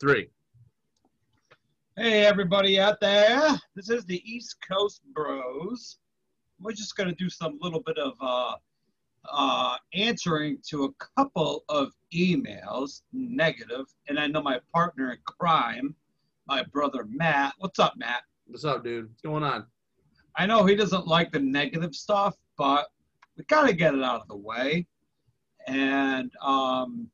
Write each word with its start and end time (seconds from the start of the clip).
three. 0.00 0.28
Hey, 1.96 2.26
everybody 2.26 2.78
out 2.78 3.00
there. 3.00 3.58
This 3.74 3.88
is 3.88 4.04
the 4.04 4.22
East 4.30 4.56
Coast 4.68 5.00
Bros. 5.14 5.96
We're 6.60 6.72
just 6.72 6.96
going 6.96 7.08
to 7.08 7.14
do 7.14 7.30
some 7.30 7.58
little 7.62 7.80
bit 7.80 7.96
of 7.96 8.12
uh, 8.20 8.54
uh, 9.30 9.76
answering 9.94 10.58
to 10.68 10.84
a 10.84 11.04
couple 11.16 11.64
of 11.70 11.92
emails, 12.14 13.02
negative. 13.12 13.86
And 14.08 14.18
I 14.18 14.26
know 14.26 14.42
my 14.42 14.60
partner 14.72 15.12
in 15.12 15.18
crime, 15.24 15.94
my 16.46 16.62
brother 16.62 17.06
Matt. 17.08 17.54
What's 17.58 17.78
up, 17.78 17.94
Matt? 17.96 18.22
What's 18.46 18.66
up, 18.66 18.84
dude? 18.84 19.08
What's 19.08 19.22
going 19.22 19.42
on? 19.42 19.66
I 20.36 20.44
know 20.44 20.66
he 20.66 20.76
doesn't 20.76 21.06
like 21.06 21.32
the 21.32 21.40
negative 21.40 21.94
stuff, 21.94 22.36
but 22.58 22.88
we 23.38 23.44
got 23.44 23.66
to 23.66 23.72
get 23.72 23.94
it 23.94 24.02
out 24.02 24.20
of 24.20 24.28
the 24.28 24.36
way. 24.36 24.86
And 25.66 26.30
um, 26.42 27.08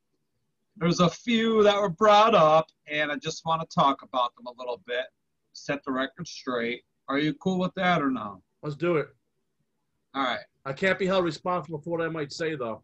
there's 0.76 1.00
a 1.00 1.10
few 1.10 1.62
that 1.62 1.80
were 1.80 1.88
brought 1.88 2.34
up, 2.34 2.66
and 2.86 3.12
I 3.12 3.16
just 3.16 3.44
want 3.44 3.60
to 3.60 3.74
talk 3.74 4.02
about 4.02 4.34
them 4.36 4.46
a 4.46 4.58
little 4.58 4.80
bit, 4.86 5.04
set 5.52 5.84
the 5.84 5.92
record 5.92 6.26
straight. 6.26 6.82
Are 7.08 7.18
you 7.18 7.34
cool 7.34 7.58
with 7.58 7.74
that 7.74 8.00
or 8.02 8.10
no? 8.10 8.42
Let's 8.62 8.76
do 8.76 8.96
it. 8.96 9.08
All 10.14 10.22
right. 10.22 10.40
I 10.64 10.72
can't 10.72 10.98
be 10.98 11.06
held 11.06 11.24
responsible 11.24 11.80
for 11.80 11.90
what 11.90 12.02
I 12.02 12.08
might 12.08 12.32
say, 12.32 12.54
though. 12.54 12.82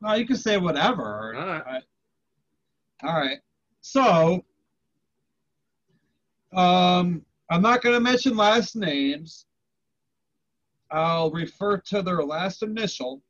No, 0.00 0.14
you 0.14 0.26
can 0.26 0.36
say 0.36 0.56
whatever. 0.56 1.34
All 1.36 1.46
right. 1.46 1.82
All 3.02 3.14
right. 3.14 3.38
So, 3.80 4.44
um, 6.52 7.22
I'm 7.50 7.62
not 7.62 7.82
going 7.82 7.94
to 7.94 8.00
mention 8.00 8.36
last 8.36 8.76
names. 8.76 9.46
I'll 10.90 11.30
refer 11.30 11.78
to 11.78 12.02
their 12.02 12.22
last 12.22 12.62
initial, 12.62 13.22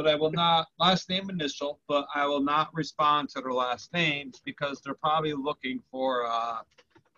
but 0.00 0.10
I 0.10 0.14
will 0.14 0.32
not 0.32 0.68
last 0.78 1.10
name 1.10 1.28
initial, 1.28 1.78
but 1.86 2.06
I 2.14 2.26
will 2.26 2.40
not 2.40 2.72
respond 2.72 3.28
to 3.30 3.42
their 3.42 3.52
last 3.52 3.92
names 3.92 4.40
because 4.42 4.80
they're 4.80 4.94
probably 4.94 5.34
looking 5.34 5.82
for, 5.90 6.26
uh, 6.26 6.60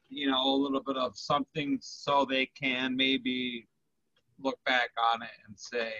you 0.08 0.28
know, 0.28 0.44
a 0.44 0.56
little 0.56 0.82
bit 0.82 0.96
of 0.96 1.16
something 1.16 1.78
so 1.80 2.26
they 2.28 2.46
can 2.46 2.96
maybe 2.96 3.68
look 4.40 4.58
back 4.66 4.90
on 5.12 5.22
it 5.22 5.30
and 5.46 5.56
say, 5.56 5.92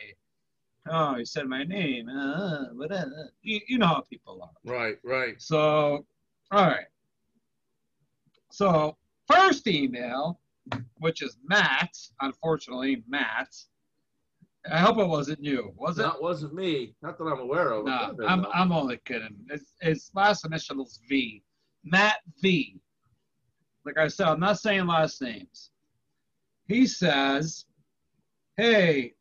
"Oh, 0.90 1.18
you 1.18 1.24
said 1.24 1.46
my 1.46 1.62
name." 1.62 2.08
Uh, 2.08 2.64
whatever. 2.74 3.30
You, 3.42 3.60
you 3.68 3.78
know 3.78 3.86
how 3.86 4.00
people 4.00 4.42
are. 4.42 4.50
Right, 4.64 4.98
right. 5.04 5.40
So, 5.40 6.04
all 6.50 6.66
right. 6.66 6.86
So, 8.50 8.96
first 9.28 9.68
email, 9.68 10.40
which 10.98 11.22
is 11.22 11.38
Matt, 11.44 11.96
unfortunately, 12.20 13.04
Matt. 13.06 13.54
I 14.70 14.78
hope 14.78 14.98
it 14.98 15.06
wasn't 15.06 15.42
you, 15.42 15.72
was 15.76 15.98
it? 15.98 16.02
That 16.02 16.22
wasn't 16.22 16.54
me. 16.54 16.94
Not 17.02 17.18
that 17.18 17.24
I'm 17.24 17.40
aware 17.40 17.72
of. 17.72 17.86
No, 17.86 18.14
been, 18.16 18.26
I'm, 18.28 18.42
though. 18.42 18.50
I'm 18.52 18.72
only 18.72 18.98
kidding. 19.04 19.36
His, 19.50 19.72
his 19.80 20.10
last 20.14 20.44
initial 20.44 20.82
is 20.84 21.00
V. 21.08 21.42
Matt 21.84 22.18
V. 22.40 22.80
Like 23.84 23.98
I 23.98 24.06
said, 24.06 24.28
I'm 24.28 24.40
not 24.40 24.60
saying 24.60 24.86
last 24.86 25.20
names. 25.20 25.70
He 26.68 26.86
says, 26.86 27.66
Hey, 28.56 29.14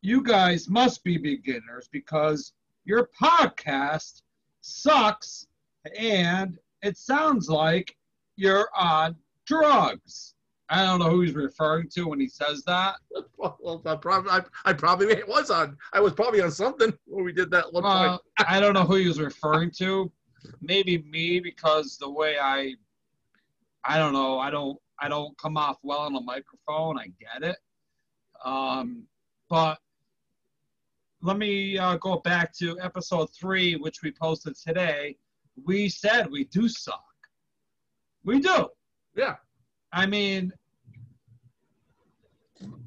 you 0.00 0.22
guys 0.22 0.68
must 0.68 1.04
be 1.04 1.18
beginners 1.18 1.88
because 1.92 2.54
your 2.84 3.10
podcast 3.20 4.22
sucks 4.62 5.46
and 5.98 6.58
it 6.82 6.96
sounds 6.96 7.48
like 7.48 7.96
you're 8.36 8.68
on 8.76 9.16
drugs. 9.46 10.34
I 10.72 10.86
don't 10.86 11.00
know 11.00 11.10
who 11.10 11.20
he's 11.20 11.34
referring 11.34 11.90
to 11.90 12.08
when 12.08 12.18
he 12.18 12.28
says 12.28 12.64
that. 12.64 12.96
Well, 13.36 13.82
I 13.84 13.96
probably, 13.96 14.30
I, 14.30 14.40
I 14.64 14.72
probably 14.72 15.20
was 15.26 15.50
on. 15.50 15.76
I 15.92 15.98
was 15.98 16.12
probably 16.12 16.40
on 16.40 16.52
something 16.52 16.92
when 17.06 17.24
we 17.24 17.32
did 17.32 17.50
that 17.50 17.72
one 17.72 17.84
Uh. 17.84 18.18
I 18.46 18.60
don't 18.60 18.74
know 18.74 18.84
who 18.84 18.94
he 18.94 19.08
was 19.08 19.20
referring 19.20 19.72
to. 19.78 20.12
Maybe 20.60 20.98
me 20.98 21.40
because 21.40 21.98
the 21.98 22.08
way 22.08 22.38
I, 22.38 22.74
I 23.84 23.98
don't 23.98 24.12
know. 24.12 24.38
I 24.38 24.50
don't. 24.50 24.78
I 25.00 25.08
don't 25.08 25.36
come 25.38 25.56
off 25.56 25.78
well 25.82 26.00
on 26.00 26.14
a 26.14 26.20
microphone. 26.20 27.00
I 27.00 27.10
get 27.18 27.42
it. 27.42 27.56
Um, 28.44 29.02
but 29.50 29.78
let 31.20 31.36
me 31.36 31.76
uh, 31.78 31.96
go 31.96 32.18
back 32.18 32.54
to 32.58 32.78
episode 32.80 33.28
three, 33.34 33.74
which 33.74 34.02
we 34.02 34.12
posted 34.12 34.54
today. 34.56 35.16
We 35.64 35.88
said 35.88 36.30
we 36.30 36.44
do 36.44 36.68
suck. 36.68 37.02
We 38.24 38.38
do. 38.38 38.68
Yeah. 39.16 39.34
I 39.92 40.06
mean, 40.06 40.52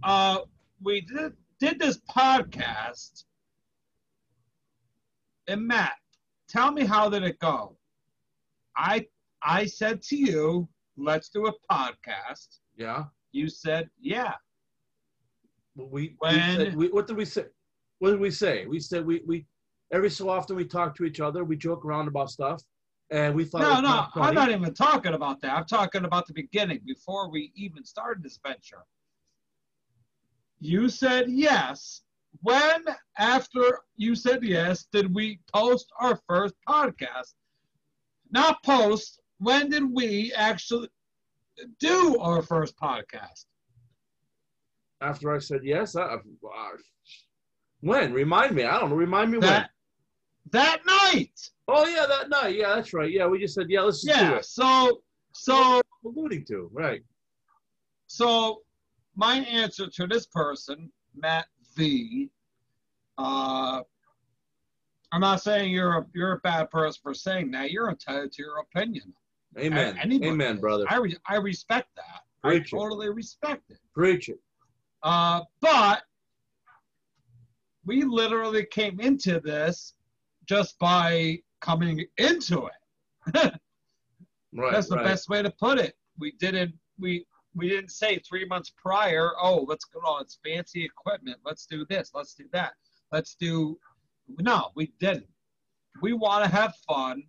uh, 0.03 0.39
we 0.81 1.01
did 1.01 1.33
did 1.59 1.79
this 1.79 1.99
podcast, 2.09 3.23
and 5.47 5.65
Matt, 5.65 5.93
tell 6.49 6.71
me 6.71 6.85
how 6.85 7.09
did 7.09 7.23
it 7.23 7.39
go? 7.39 7.77
I 8.77 9.07
I 9.41 9.65
said 9.65 10.01
to 10.03 10.15
you, 10.15 10.67
let's 10.97 11.29
do 11.29 11.47
a 11.47 11.53
podcast. 11.71 12.59
Yeah. 12.77 13.05
You 13.31 13.47
said, 13.49 13.89
yeah. 13.99 14.33
Well, 15.75 15.87
We, 15.89 16.15
When- 16.19 16.35
we, 16.35 16.65
said, 16.65 16.75
we 16.75 16.87
what 16.89 17.07
did 17.07 17.17
we 17.17 17.25
say? 17.25 17.45
What 17.99 18.11
did 18.11 18.19
we 18.19 18.31
say? 18.31 18.65
We 18.65 18.79
said 18.79 19.05
we, 19.05 19.21
we 19.25 19.45
every 19.91 20.09
so 20.09 20.29
often 20.29 20.55
we 20.55 20.65
talk 20.65 20.95
to 20.97 21.05
each 21.05 21.19
other. 21.19 21.43
We 21.43 21.55
joke 21.57 21.85
around 21.85 22.07
about 22.07 22.29
stuff, 22.29 22.61
and 23.11 23.35
we 23.35 23.45
thought. 23.45 23.61
No, 23.61 23.81
no, 23.81 24.07
I'm 24.15 24.33
not 24.35 24.51
even 24.51 24.73
talking 24.73 25.13
about 25.13 25.41
that. 25.41 25.55
I'm 25.55 25.65
talking 25.65 26.05
about 26.05 26.27
the 26.27 26.33
beginning 26.33 26.81
before 26.85 27.29
we 27.29 27.51
even 27.55 27.83
started 27.85 28.23
this 28.23 28.39
venture. 28.45 28.83
You 30.59 30.89
said 30.89 31.29
yes. 31.29 32.01
When, 32.41 32.83
after 33.17 33.79
you 33.97 34.15
said 34.15 34.43
yes, 34.43 34.85
did 34.91 35.13
we 35.13 35.39
post 35.53 35.87
our 35.99 36.19
first 36.27 36.55
podcast? 36.67 37.33
Not 38.31 38.61
post. 38.63 39.19
When 39.39 39.69
did 39.69 39.83
we 39.93 40.33
actually 40.35 40.89
do 41.79 42.17
our 42.19 42.41
first 42.41 42.77
podcast? 42.77 43.45
After 45.01 45.33
I 45.33 45.39
said 45.39 45.61
yes, 45.63 45.95
I, 45.95 46.03
uh, 46.03 46.17
when? 47.81 48.13
Remind 48.13 48.55
me. 48.55 48.63
I 48.63 48.79
don't 48.79 48.89
know. 48.89 48.95
Remind 48.95 49.31
me 49.31 49.37
when. 49.37 49.47
That 49.47 49.69
that 50.51 50.81
night. 50.85 51.31
Oh 51.67 51.85
yeah, 51.87 52.05
that 52.07 52.29
night. 52.29 52.55
Yeah, 52.55 52.75
that's 52.75 52.93
right. 52.93 53.11
Yeah, 53.11 53.27
we 53.27 53.39
just 53.39 53.55
said 53.55 53.65
yeah. 53.69 53.81
Let's 53.81 54.03
just 54.03 54.17
do 54.19 54.25
Yeah. 54.25 54.37
it. 54.37 54.45
So 54.45 55.01
so 55.33 55.81
Alluding 56.05 56.45
to 56.45 56.69
right. 56.71 57.01
So 58.07 58.61
my 59.15 59.37
answer 59.37 59.87
to 59.87 60.07
this 60.07 60.25
person, 60.27 60.91
Matt 61.15 61.47
V, 61.75 62.29
uh, 63.17 63.81
I'm 65.11 65.21
not 65.21 65.41
saying 65.41 65.71
you're 65.71 65.99
a 65.99 66.05
you're 66.13 66.33
a 66.33 66.39
bad 66.39 66.69
person 66.69 66.99
for 67.01 67.13
saying 67.13 67.51
that. 67.51 67.71
You're 67.71 67.89
entitled 67.89 68.33
to 68.33 68.41
your 68.41 68.59
opinion. 68.59 69.13
Amen. 69.57 69.97
Anybody 70.01 70.31
Amen, 70.31 70.55
is. 70.55 70.61
brother. 70.61 70.85
I 70.89 70.97
re- 70.97 71.17
I 71.27 71.35
respect 71.37 71.87
that. 71.95 72.21
Preach 72.43 72.73
I 72.73 72.77
it. 72.77 72.79
totally 72.79 73.09
respect 73.09 73.69
it. 73.69 73.79
Preach 73.93 74.27
it. 74.29 74.39
Uh, 75.03 75.41
but 75.61 76.03
we 77.85 78.03
literally 78.03 78.65
came 78.65 78.99
into 78.99 79.39
this 79.39 79.93
just 80.45 80.77
by 80.79 81.39
coming 81.61 82.05
into 82.17 82.67
it. 82.67 83.53
Right. 84.57 84.71
That's 84.71 84.87
the 84.87 84.95
right. 84.95 85.05
best 85.05 85.27
way 85.27 85.41
to 85.41 85.49
put 85.49 85.79
it. 85.79 85.95
We 86.17 86.31
didn't 86.39 86.73
we 86.97 87.25
we 87.55 87.69
didn't 87.69 87.91
say 87.91 88.19
three 88.19 88.45
months 88.45 88.71
prior, 88.75 89.31
oh, 89.41 89.65
let's 89.67 89.85
go 89.85 89.99
on, 90.01 90.21
it's 90.23 90.39
fancy 90.45 90.83
equipment. 90.83 91.37
Let's 91.45 91.65
do 91.65 91.85
this, 91.89 92.11
let's 92.13 92.33
do 92.33 92.45
that. 92.51 92.73
Let's 93.11 93.35
do 93.35 93.77
no, 94.39 94.69
we 94.75 94.91
didn't. 94.99 95.27
We 96.01 96.13
want 96.13 96.43
to 96.43 96.49
have 96.49 96.73
fun. 96.87 97.23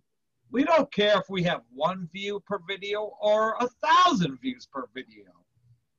We 0.51 0.63
don't 0.63 0.91
care 0.91 1.17
if 1.17 1.29
we 1.29 1.43
have 1.43 1.61
one 1.73 2.07
view 2.11 2.41
per 2.45 2.59
video 2.67 3.13
or 3.21 3.55
a 3.59 3.67
thousand 3.85 4.39
views 4.41 4.67
per 4.71 4.87
video. 4.93 5.25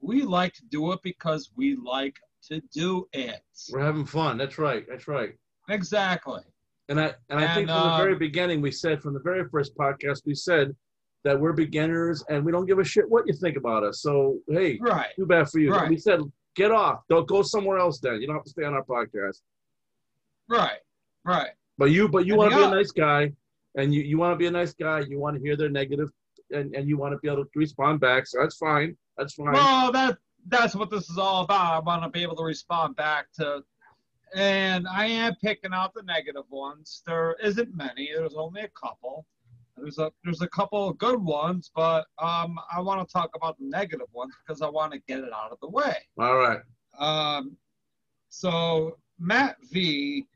We 0.01 0.23
like 0.23 0.55
to 0.55 0.65
do 0.71 0.93
it 0.93 1.01
because 1.03 1.51
we 1.57 1.77
like 1.77 2.17
to 2.49 2.63
do 2.73 3.09
it. 3.13 3.43
We're 3.71 3.81
having 3.81 4.07
fun. 4.07 4.39
That's 4.39 4.59
right. 4.59 4.85
That's 4.89 5.09
right. 5.09 5.35
Exactly. 5.69 6.41
And 6.89 7.01
I 7.01 7.15
and 7.29 7.39
I 7.39 7.55
think 7.55 7.69
And, 7.69 7.79
from 7.79 7.91
the 7.91 7.97
very 7.99 8.13
um, 8.15 8.19
beginning 8.19 8.63
we 8.63 8.71
said 8.71 9.03
from 9.03 9.13
the 9.13 9.21
very 9.21 9.47
first 9.51 9.77
podcast 9.77 10.23
we 10.25 10.35
said 10.35 10.75
that 11.25 11.39
we're 11.39 11.53
beginners 11.53 12.25
and 12.29 12.45
we 12.45 12.53
don't 12.53 12.67
give 12.67 12.79
a 12.79 12.85
shit 12.85 13.09
what 13.09 13.27
you 13.27 13.33
think 13.35 13.57
about 13.57 13.83
us. 13.85 14.01
So 14.03 14.39
hey, 14.49 14.79
Right. 14.81 15.09
too 15.17 15.27
bad 15.27 15.49
for 15.51 15.59
you. 15.59 15.73
Right. 15.73 15.89
We 15.89 15.97
said 15.97 16.21
get 16.55 16.71
off. 16.71 17.03
Don't 17.09 17.27
go 17.29 17.43
somewhere 17.43 17.79
else 17.79 17.99
then. 18.01 18.21
You 18.21 18.27
don't 18.27 18.37
have 18.37 18.45
to 18.45 18.51
stay 18.51 18.65
on 18.65 18.75
our 18.75 18.85
podcast. 18.85 19.41
Right. 20.49 20.79
Right. 21.25 21.51
But 21.77 21.87
you 21.87 22.09
but 22.09 22.27
you 22.27 22.37
want 22.37 22.51
to 22.53 22.57
be 22.57 22.63
a 22.63 22.71
nice 22.71 22.91
guy 22.91 23.33
and 23.77 23.95
you, 23.95 24.03
you 24.03 24.19
want 24.19 24.33
to 24.33 24.37
be 24.37 24.47
a 24.47 24.51
nice 24.51 24.73
guy, 24.75 25.01
you 25.01 25.19
want 25.19 25.37
to 25.37 25.43
hear 25.43 25.57
their 25.57 25.69
negative 25.69 26.11
and, 26.51 26.75
and 26.75 26.89
you 26.89 26.97
want 26.97 27.13
to 27.13 27.19
be 27.19 27.29
able 27.29 27.45
to 27.45 27.51
respond 27.55 28.01
back. 28.01 28.27
So 28.27 28.39
that's 28.41 28.57
fine. 28.57 28.97
That's 29.17 29.35
fine. 29.35 29.53
Well, 29.53 29.93
that 29.93 30.19
that's 30.47 30.75
what 30.75 30.91
this 30.91 31.11
is 31.11 31.19
all 31.19 31.45
about. 31.45 31.75
I 31.75 31.79
want 31.81 32.03
to 32.03 32.09
be 32.09 32.23
able 32.23 32.37
to 32.37 32.45
respond 32.45 32.97
back 32.97 33.27
to, 33.35 33.63
and 34.35 34.87
I 34.89 35.07
am 35.07 35.35
picking 35.43 35.73
out 35.75 35.93
the 35.95 36.03
negative 36.03 36.45
ones. 36.49 37.03
There 37.07 37.37
isn't 37.43 37.77
many. 37.77 38.11
There's 38.15 38.35
only 38.35 38.63
a 38.63 38.69
couple. 38.69 39.27
There's 39.81 39.99
a 39.99 40.11
there's 40.25 40.43
a 40.43 40.49
couple 40.49 40.89
of 40.89 40.99
good 40.99 41.21
ones, 41.23 41.71
but 41.75 42.07
um, 42.19 42.59
I 42.73 42.81
want 42.81 43.07
to 43.07 43.13
talk 43.13 43.31
about 43.35 43.59
the 43.59 43.65
negative 43.67 44.09
ones 44.13 44.35
because 44.47 44.63
I 44.63 44.69
want 44.69 44.93
to 44.93 44.99
get 45.09 45.19
it 45.21 45.33
out 45.33 45.53
of 45.53 45.59
the 45.61 45.69
way. 45.69 45.97
All 46.19 46.37
right. 46.37 46.61
Um, 46.99 47.57
so 48.29 48.99
Matt 49.19 49.57
V, 49.73 50.27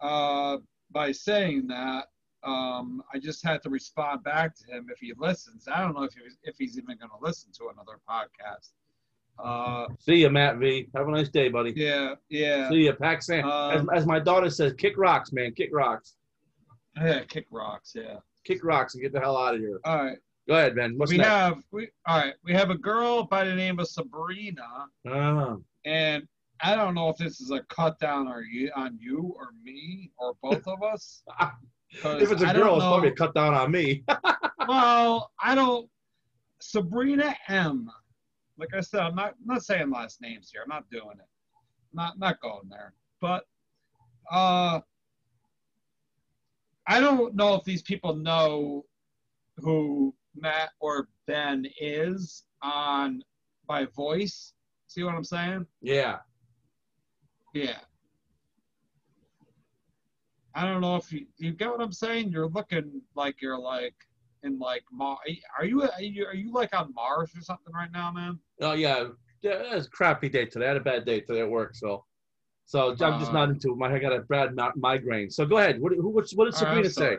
uh, 0.00 0.58
by 0.90 1.12
saying 1.12 1.66
that, 1.68 2.06
Um, 2.42 3.02
I 3.12 3.18
just 3.18 3.44
had 3.44 3.62
to 3.64 3.68
respond 3.70 4.24
back 4.24 4.56
to 4.56 4.64
him 4.72 4.86
if 4.90 4.98
he 4.98 5.12
listens. 5.18 5.68
I 5.68 5.82
don't 5.82 5.94
know 5.94 6.04
if 6.04 6.14
he's, 6.14 6.38
if 6.42 6.56
he's 6.58 6.78
even 6.78 6.96
going 6.96 7.10
to 7.10 7.18
listen 7.20 7.52
to 7.58 7.68
another 7.68 7.98
podcast. 8.08 8.70
Uh, 9.38 9.86
See 9.98 10.16
you, 10.22 10.30
Matt 10.30 10.56
V. 10.56 10.88
Have 10.94 11.06
a 11.08 11.10
nice 11.10 11.28
day, 11.28 11.48
buddy. 11.50 11.72
yeah, 11.76 12.14
yeah, 12.30 12.68
See 12.70 12.84
you, 12.86 12.94
Pack 12.94 13.22
Sam. 13.22 13.44
as, 13.46 13.80
Um, 13.80 13.90
as 13.94 14.06
my 14.06 14.18
daughter 14.18 14.48
says, 14.50 14.72
kick 14.74 14.96
rocks, 14.96 15.32
man. 15.32 15.52
Kick 15.54 15.68
rocks. 15.72 16.16
yeah. 16.96 17.24
Kick 17.24 17.46
rocks. 17.50 17.92
Yeah. 17.94 18.16
Kick 18.50 18.64
rocks 18.64 18.94
and 18.94 19.02
get 19.02 19.12
the 19.12 19.20
hell 19.20 19.36
out 19.36 19.54
of 19.54 19.60
here. 19.60 19.80
All 19.84 20.04
right. 20.04 20.18
Go 20.48 20.56
ahead, 20.56 20.74
Ben. 20.74 20.98
What's 20.98 21.12
we 21.12 21.18
next? 21.18 21.28
have 21.28 21.58
we 21.70 21.88
all 22.04 22.18
right. 22.18 22.34
We 22.42 22.52
have 22.52 22.70
a 22.70 22.76
girl 22.76 23.22
by 23.22 23.44
the 23.44 23.54
name 23.54 23.78
of 23.78 23.86
Sabrina, 23.86 24.88
Ah, 25.06 25.56
and 25.84 26.26
I 26.60 26.74
don't 26.74 26.96
know 26.96 27.10
if 27.10 27.16
this 27.16 27.40
is 27.40 27.52
a 27.52 27.60
cut 27.68 28.00
down 28.00 28.26
or 28.26 28.42
you 28.42 28.72
on 28.74 28.98
you 29.00 29.32
or 29.38 29.50
me 29.62 30.10
or 30.18 30.34
both 30.42 30.66
of 30.66 30.82
us. 30.82 31.22
if 31.92 32.32
it's 32.32 32.42
a 32.42 32.48
I 32.48 32.52
girl, 32.52 32.74
it's 32.74 32.84
probably 32.84 33.10
a 33.10 33.12
cut 33.12 33.36
down 33.36 33.54
on 33.54 33.70
me. 33.70 34.02
well, 34.66 35.30
I 35.40 35.54
don't. 35.54 35.88
Sabrina 36.60 37.36
M. 37.46 37.88
Like 38.58 38.74
I 38.74 38.80
said, 38.80 39.02
I'm 39.02 39.14
not 39.14 39.36
I'm 39.40 39.54
not 39.54 39.62
saying 39.62 39.90
last 39.90 40.20
names 40.20 40.50
here. 40.52 40.62
I'm 40.64 40.68
not 40.68 40.90
doing 40.90 41.18
it. 41.20 41.28
Not 41.92 42.18
not 42.18 42.40
going 42.40 42.68
there. 42.68 42.94
But 43.20 43.44
uh, 44.28 44.80
I 46.90 46.98
don't 46.98 47.36
know 47.36 47.54
if 47.54 47.62
these 47.62 47.82
people 47.82 48.16
know 48.16 48.84
who 49.58 50.12
Matt 50.34 50.70
or 50.80 51.06
Ben 51.28 51.64
is 51.80 52.42
on 52.62 53.22
by 53.68 53.84
voice. 53.84 54.54
See 54.88 55.04
what 55.04 55.14
I'm 55.14 55.22
saying? 55.22 55.66
yeah. 55.80 56.18
Yeah. 57.54 57.78
I 60.56 60.64
don't 60.64 60.80
know 60.80 60.96
if 60.96 61.12
you 61.12 61.26
you 61.38 61.52
get 61.52 61.70
what 61.70 61.80
I'm 61.80 61.92
saying. 61.92 62.30
You're 62.30 62.48
looking 62.48 63.02
like 63.14 63.40
you're 63.40 63.58
like 63.58 63.94
in 64.42 64.58
like 64.58 64.82
Mars. 64.90 65.20
Are 65.56 65.64
you 65.64 65.82
are 65.82 66.02
you 66.02 66.26
are 66.26 66.34
you 66.34 66.52
like 66.52 66.74
on 66.74 66.92
Mars 66.92 67.30
or 67.36 67.40
something 67.40 67.72
right 67.72 67.90
now, 67.92 68.10
man? 68.10 68.40
Oh 68.60 68.72
yeah. 68.72 69.04
Yeah, 69.42 69.52
it 69.52 69.74
was 69.76 69.86
a 69.86 69.90
crappy 69.90 70.28
day 70.28 70.46
today. 70.46 70.64
I 70.64 70.68
had 70.68 70.76
a 70.76 70.80
bad 70.80 71.04
day 71.04 71.20
today 71.20 71.42
at 71.42 71.50
work, 71.50 71.76
so 71.76 72.04
so 72.70 72.90
I'm 73.00 73.18
just 73.18 73.32
Uh, 73.32 73.34
not 73.34 73.48
into 73.48 73.72
it. 73.72 73.78
My 73.78 73.92
I 73.92 73.98
got 73.98 74.12
a 74.12 74.20
bad 74.20 74.54
mi- 74.54 74.76
migraine. 74.76 75.28
So 75.28 75.44
go 75.44 75.58
ahead. 75.58 75.80
What 75.80 75.92
who, 75.92 76.08
what's, 76.08 76.32
what 76.36 76.44
did 76.44 76.54
Sabrina 76.54 76.86
I'm 76.86 76.90
say? 76.92 77.18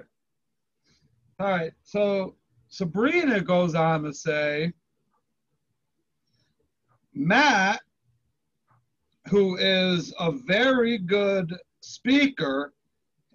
All 1.42 1.48
right. 1.50 1.74
So 1.84 2.38
Sabrina 2.70 3.42
goes 3.42 3.76
on 3.76 4.04
to 4.04 4.14
say, 4.14 4.72
Matt, 7.14 7.82
who 9.28 9.58
is 9.58 10.14
a 10.20 10.32
very 10.32 10.98
good 10.98 11.54
speaker 11.82 12.74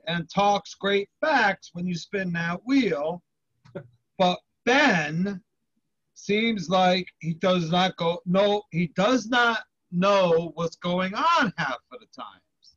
and 0.07 0.27
talks 0.31 0.73
great 0.73 1.11
facts 1.21 1.69
when 1.75 1.87
you 1.87 1.95
spin 1.95 2.33
that 2.33 2.65
wheel, 2.65 3.23
but 4.19 4.39
Ben 4.65 5.43
seems 6.15 6.71
like 6.71 7.07
he 7.19 7.35
does 7.35 7.71
not 7.71 7.95
go 7.99 8.23
no 8.25 8.63
he 8.71 8.87
does 8.97 9.29
not 9.29 9.59
know 9.93 10.53
what's 10.55 10.77
going 10.77 11.15
on 11.15 11.53
half 11.57 11.79
of 11.93 12.01
the 12.01 12.07
times. 12.17 12.77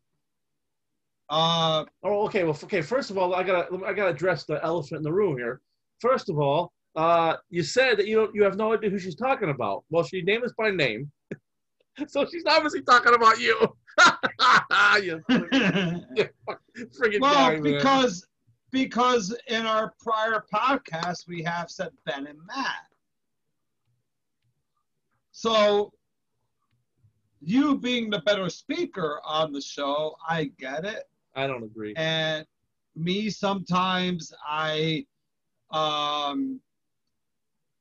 Uh 1.30 1.86
Oh, 2.04 2.26
okay. 2.26 2.44
Well, 2.44 2.58
okay. 2.64 2.82
First 2.82 3.12
of 3.12 3.18
all, 3.18 3.36
I 3.36 3.44
gotta 3.44 3.68
I 3.86 3.94
gotta 3.94 4.12
address 4.12 4.46
the 4.46 4.64
elephant 4.64 4.98
in 4.98 5.04
the 5.04 5.14
room 5.14 5.38
here. 5.38 5.62
First 6.00 6.30
of 6.30 6.40
all, 6.40 6.72
uh, 6.96 7.36
you 7.50 7.64
said 7.64 7.98
that 7.98 8.08
you 8.08 8.16
don't 8.16 8.34
you 8.34 8.44
have 8.44 8.58
no 8.58 8.74
idea 8.74 8.90
who 8.90 9.00
she's 9.00 9.16
talking 9.16 9.50
about. 9.50 9.84
Well, 9.90 10.04
she 10.04 10.22
named 10.22 10.44
us 10.44 10.54
by 10.58 10.72
name, 10.72 11.12
so 12.08 12.26
she's 12.26 12.44
obviously 12.48 12.82
talking 12.82 13.14
about 13.14 13.40
you. 13.40 13.58
you 15.04 15.22
friggin' 17.00 17.22
Well, 17.22 17.52
guy, 17.52 17.60
because 17.60 18.26
because 18.72 19.36
in 19.48 19.66
our 19.66 19.94
prior 20.02 20.44
podcast 20.54 21.28
we 21.28 21.44
have 21.44 21.70
said 21.70 21.90
Ben 22.06 22.28
and 22.28 22.40
Matt. 22.48 22.88
So 25.32 25.92
you 27.42 27.78
being 27.78 28.10
the 28.10 28.20
better 28.20 28.50
speaker 28.50 29.22
on 29.26 29.52
the 29.52 29.62
show, 29.62 30.16
I 30.28 30.52
get 30.60 30.86
it. 30.86 31.04
I 31.36 31.48
don't 31.48 31.64
agree. 31.64 31.94
And 31.96 32.46
me 32.96 33.30
sometimes 33.30 34.34
I 34.46 35.06
um 35.72 36.60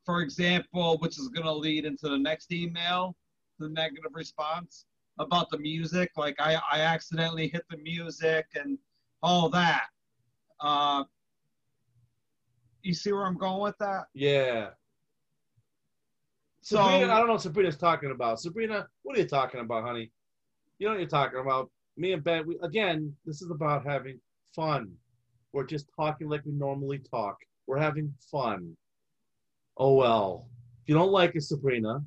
for 0.04 0.22
example, 0.22 0.96
which 0.98 1.18
is 1.18 1.28
gonna 1.28 1.52
lead 1.52 1.84
into 1.84 2.08
the 2.08 2.18
next 2.18 2.52
email, 2.52 3.16
the 3.58 3.68
negative 3.68 4.12
response 4.14 4.86
about 5.18 5.50
the 5.50 5.58
music. 5.58 6.10
Like 6.16 6.36
I, 6.40 6.60
I 6.72 6.80
accidentally 6.80 7.48
hit 7.48 7.64
the 7.70 7.76
music 7.78 8.46
and 8.54 8.78
all 9.22 9.48
that. 9.50 9.88
Uh, 10.60 11.04
you 12.82 12.94
see 12.94 13.12
where 13.12 13.26
I'm 13.26 13.36
going 13.36 13.60
with 13.60 13.76
that? 13.78 14.06
Yeah. 14.14 14.70
So 16.60 16.76
Sabrina, 16.76 17.12
I 17.12 17.18
don't 17.18 17.26
know 17.26 17.34
what 17.34 17.42
Sabrina's 17.42 17.76
talking 17.76 18.10
about. 18.10 18.40
Sabrina, 18.40 18.86
what 19.02 19.16
are 19.16 19.20
you 19.20 19.28
talking 19.28 19.60
about, 19.60 19.84
honey? 19.84 20.10
You 20.78 20.86
know 20.86 20.92
what 20.94 21.00
you're 21.00 21.08
talking 21.08 21.40
about. 21.40 21.70
Me 21.96 22.12
and 22.12 22.22
Ben, 22.22 22.46
we, 22.46 22.58
again, 22.62 23.14
this 23.24 23.42
is 23.42 23.50
about 23.50 23.84
having 23.86 24.20
fun. 24.54 24.92
We're 25.52 25.64
just 25.66 25.86
talking 25.96 26.28
like 26.28 26.44
we 26.44 26.52
normally 26.52 26.98
talk. 26.98 27.36
We're 27.66 27.78
having 27.78 28.12
fun. 28.30 28.76
Oh 29.76 29.94
well. 29.94 30.48
If 30.82 30.88
you 30.88 30.94
don't 30.94 31.12
like 31.12 31.34
it, 31.36 31.42
Sabrina, 31.42 32.02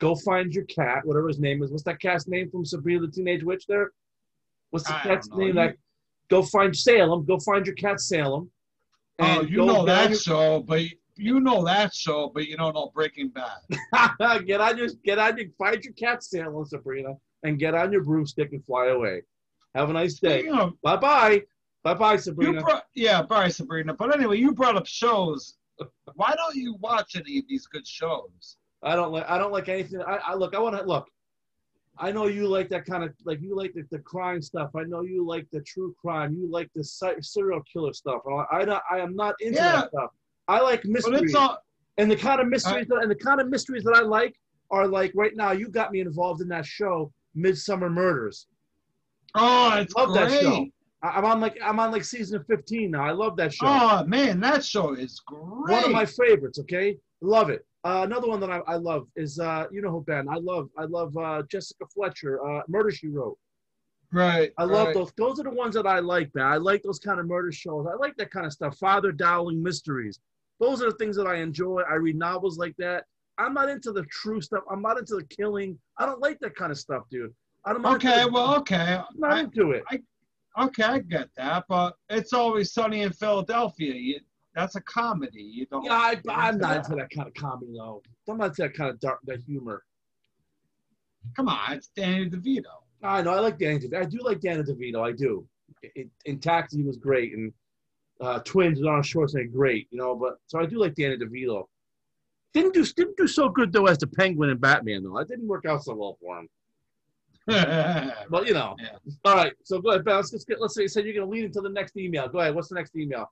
go 0.00 0.14
find 0.14 0.52
your 0.54 0.64
cat, 0.64 1.04
whatever 1.04 1.28
his 1.28 1.38
name 1.38 1.62
is. 1.62 1.70
What's 1.70 1.82
that 1.84 2.00
cat's 2.00 2.28
name 2.28 2.50
from 2.50 2.64
Sabrina 2.64 3.00
the 3.00 3.12
Teenage 3.12 3.42
Witch 3.44 3.66
there? 3.66 3.92
What's 4.70 4.86
the 4.86 4.96
I 4.96 5.00
cat's 5.02 5.28
name? 5.30 5.48
You- 5.48 5.52
That 5.54 5.76
go 6.28 6.42
find 6.42 6.76
Salem. 6.76 7.24
Go 7.24 7.38
find 7.38 7.66
your 7.66 7.76
cat 7.76 8.00
Salem. 8.00 8.50
oh, 9.18 9.42
you 9.42 9.64
know 9.64 9.84
that 9.86 10.16
show, 10.18 10.60
but 10.60 10.82
you 11.16 11.40
know 11.40 11.64
that 11.64 11.94
show, 11.94 12.30
but 12.34 12.46
you 12.46 12.56
don't 12.56 12.74
know 12.74 12.90
Breaking 12.94 13.28
Bad. 13.30 13.58
get 14.46 14.60
on 14.60 14.76
your 14.78 14.88
get 15.04 15.18
on 15.18 15.36
your 15.36 15.46
find 15.58 15.82
your 15.84 15.94
cat 15.94 16.22
Salem, 16.22 16.64
Sabrina, 16.64 17.14
and 17.42 17.58
get 17.58 17.74
on 17.74 17.92
your 17.92 18.02
broomstick 18.02 18.52
and 18.52 18.64
fly 18.64 18.86
away. 18.88 19.22
Have 19.74 19.90
a 19.90 19.92
nice 19.92 20.14
day. 20.14 20.48
Bye 20.82 20.96
bye. 20.96 21.42
Bye 21.82 21.94
bye, 21.94 22.16
Sabrina. 22.16 22.62
brought, 22.62 22.84
yeah, 22.94 23.22
bye, 23.22 23.48
Sabrina. 23.48 23.94
But 23.94 24.12
anyway, 24.14 24.38
you 24.38 24.52
brought 24.52 24.76
up 24.76 24.86
shows. 24.86 25.56
Why 26.14 26.34
don't 26.36 26.56
you 26.56 26.76
watch 26.80 27.14
any 27.16 27.38
of 27.38 27.44
these 27.48 27.66
good 27.66 27.86
shows? 27.86 28.56
I 28.82 28.96
don't 28.96 29.12
like 29.12 29.28
I 29.28 29.38
don't 29.38 29.52
like 29.52 29.68
anything. 29.68 30.00
I, 30.02 30.16
I 30.28 30.34
look. 30.34 30.54
I 30.54 30.58
want 30.58 30.76
to 30.76 30.84
look. 30.84 31.08
I 31.98 32.12
know 32.12 32.26
you 32.26 32.46
like 32.46 32.68
that 32.70 32.84
kind 32.84 33.04
of 33.04 33.14
like 33.24 33.40
you 33.40 33.56
like 33.56 33.72
the, 33.72 33.84
the 33.90 33.98
crime 34.00 34.42
stuff. 34.42 34.70
I 34.76 34.82
know 34.82 35.02
you 35.02 35.26
like 35.26 35.46
the 35.52 35.60
true 35.62 35.94
crime. 36.00 36.34
You 36.34 36.50
like 36.50 36.70
the 36.74 36.84
serial 36.84 37.62
killer 37.72 37.92
stuff. 37.92 38.22
I, 38.28 38.62
I 38.62 38.80
I 38.90 38.98
am 38.98 39.14
not 39.16 39.34
into 39.40 39.56
Yeah. 39.56 39.72
that 39.72 39.88
stuff. 39.90 40.10
I 40.48 40.60
like 40.60 40.82
it's 40.84 41.34
all 41.34 41.58
and 41.98 42.10
the 42.10 42.16
kind 42.16 42.40
of 42.40 42.48
mysteries 42.48 42.86
that, 42.88 42.98
and 43.02 43.10
the 43.10 43.16
kind 43.16 43.40
of 43.40 43.48
mysteries 43.48 43.84
that 43.84 43.94
I 43.94 44.00
like 44.00 44.34
are 44.70 44.86
like 44.86 45.12
right 45.14 45.34
now. 45.34 45.52
You 45.52 45.68
got 45.68 45.92
me 45.92 46.00
involved 46.00 46.40
in 46.40 46.48
that 46.48 46.66
show, 46.66 47.12
Midsomer 47.36 47.90
Murders. 47.90 48.46
oh, 49.34 49.78
it's 49.78 49.94
Love 49.94 50.08
great. 50.10 50.30
that 50.30 50.40
show. 50.40 50.66
I, 51.02 51.08
I'm 51.08 51.24
on 51.24 51.40
like 51.40 51.58
I'm 51.62 51.78
on 51.80 51.92
like 51.92 52.04
season 52.04 52.44
15 52.44 52.90
now. 52.90 53.04
I 53.04 53.12
love 53.12 53.36
that 53.36 53.54
show. 53.54 53.66
Oh 53.66 54.04
man, 54.04 54.40
that 54.40 54.64
show 54.64 54.94
is 54.94 55.20
great. 55.20 55.72
One 55.72 55.84
of 55.84 55.90
my 55.90 56.06
favorites. 56.06 56.58
Okay, 56.60 56.98
love 57.20 57.50
it. 57.50 57.64
Uh, 57.84 58.02
another 58.02 58.26
one 58.26 58.40
that 58.40 58.50
I, 58.50 58.58
I 58.66 58.76
love 58.76 59.06
is 59.16 59.38
uh, 59.38 59.66
you 59.70 59.80
know 59.80 59.90
who 59.90 60.02
Ben. 60.02 60.28
I 60.28 60.36
love 60.36 60.68
I 60.76 60.84
love 60.84 61.16
uh, 61.16 61.42
Jessica 61.50 61.84
Fletcher. 61.94 62.44
Uh, 62.44 62.62
Murder 62.68 62.90
She 62.90 63.08
Wrote. 63.08 63.38
right. 64.12 64.52
I 64.58 64.64
love 64.64 64.88
right. 64.88 64.94
those. 64.94 65.12
Those 65.16 65.40
are 65.40 65.44
the 65.44 65.50
ones 65.50 65.74
that 65.76 65.86
I 65.86 66.00
like, 66.00 66.32
Ben. 66.32 66.44
I 66.44 66.56
like 66.56 66.82
those 66.82 66.98
kind 66.98 67.20
of 67.20 67.26
murder 67.26 67.52
shows. 67.52 67.86
I 67.86 67.96
like 67.96 68.16
that 68.16 68.30
kind 68.30 68.44
of 68.44 68.52
stuff. 68.52 68.76
Father 68.78 69.12
Dowling 69.12 69.62
mysteries. 69.62 70.18
Those 70.60 70.82
are 70.82 70.90
the 70.90 70.96
things 70.96 71.16
that 71.16 71.26
I 71.26 71.36
enjoy. 71.36 71.82
I 71.88 71.94
read 71.94 72.16
novels 72.16 72.58
like 72.58 72.74
that. 72.78 73.04
I'm 73.38 73.52
not 73.52 73.68
into 73.68 73.92
the 73.92 74.02
true 74.04 74.40
stuff. 74.40 74.62
I'm 74.70 74.80
not 74.80 74.98
into 74.98 75.16
the 75.16 75.24
killing. 75.24 75.78
I 75.98 76.06
don't 76.06 76.20
like 76.20 76.38
that 76.40 76.54
kind 76.56 76.72
of 76.72 76.78
stuff, 76.78 77.02
dude. 77.10 77.34
I'm 77.66 77.82
not 77.82 77.96
Okay, 77.96 78.24
well, 78.30 78.56
okay, 78.58 78.98
I'm 78.98 79.18
not 79.18 79.32
I, 79.32 79.40
into 79.40 79.72
it. 79.72 79.84
okay, 80.58 80.82
I 80.82 80.98
get 81.00 81.28
that, 81.36 81.64
but 81.68 81.96
it's 82.08 82.32
always 82.32 82.72
sunny 82.72 83.02
in 83.02 83.12
Philadelphia. 83.12 83.92
You, 83.94 84.20
that's 84.54 84.76
a 84.76 84.80
comedy. 84.82 85.42
You 85.42 85.66
don't. 85.66 85.84
Yeah, 85.84 85.92
I, 85.92 86.20
I'm 86.30 86.56
not 86.58 86.68
that. 86.68 86.76
into 86.84 86.96
that 86.96 87.10
kind 87.10 87.28
of 87.28 87.34
comedy 87.34 87.72
though. 87.76 88.02
I'm 88.28 88.38
not 88.38 88.46
into 88.50 88.62
that 88.62 88.74
kind 88.74 88.88
of 88.90 88.98
dark, 89.00 89.18
that 89.24 89.40
humor. 89.46 89.82
Come 91.34 91.48
on, 91.48 91.72
it's 91.72 91.88
Danny 91.88 92.30
DeVito. 92.30 92.62
I 93.02 93.20
know. 93.20 93.32
I 93.32 93.40
like 93.40 93.58
Danny 93.58 93.80
DeVito. 93.80 94.00
I 94.00 94.04
do 94.04 94.18
like 94.22 94.40
Danny 94.40 94.62
DeVito. 94.62 95.06
I 95.06 95.12
do. 95.12 95.46
It, 95.82 96.08
in 96.24 96.38
Taxi 96.38 96.82
was 96.82 96.96
great, 96.96 97.34
and 97.34 97.52
uh, 98.20 98.38
Twins 98.40 98.82
Arnold 98.84 99.04
Schwarzenegger 99.04 99.52
great. 99.52 99.88
You 99.90 99.98
know, 99.98 100.14
but 100.14 100.38
so 100.46 100.58
I 100.58 100.66
do 100.66 100.78
like 100.78 100.94
Danny 100.94 101.16
DeVito. 101.16 101.64
Didn't 102.54 102.74
do 102.74 102.84
didn't 102.84 103.16
do 103.16 103.26
so 103.26 103.48
good 103.48 103.72
though 103.72 103.86
as 103.86 103.98
the 103.98 104.06
Penguin 104.06 104.50
and 104.50 104.60
Batman 104.60 105.02
though. 105.02 105.18
That 105.18 105.28
didn't 105.28 105.46
work 105.48 105.66
out 105.66 105.84
so 105.84 105.94
well 105.94 106.16
for 106.20 106.38
him. 106.38 106.48
But 108.28 108.46
you 108.46 108.54
know. 108.54 108.74
Yeah. 108.80 108.96
All 109.24 109.36
right. 109.36 109.52
So 109.62 109.80
go 109.80 109.90
ahead, 109.90 110.04
Ben. 110.04 110.16
Let's, 110.16 110.32
let's 110.32 110.44
get. 110.44 110.60
Let's 110.60 110.74
say 110.74 110.82
you 110.82 110.88
said 110.88 111.04
you're 111.04 111.14
going 111.14 111.26
to 111.26 111.30
lead 111.30 111.44
into 111.44 111.60
the 111.60 111.68
next 111.68 111.96
email. 111.96 112.28
Go 112.28 112.40
ahead. 112.40 112.54
What's 112.54 112.68
the 112.68 112.74
next 112.74 112.96
email? 112.96 113.30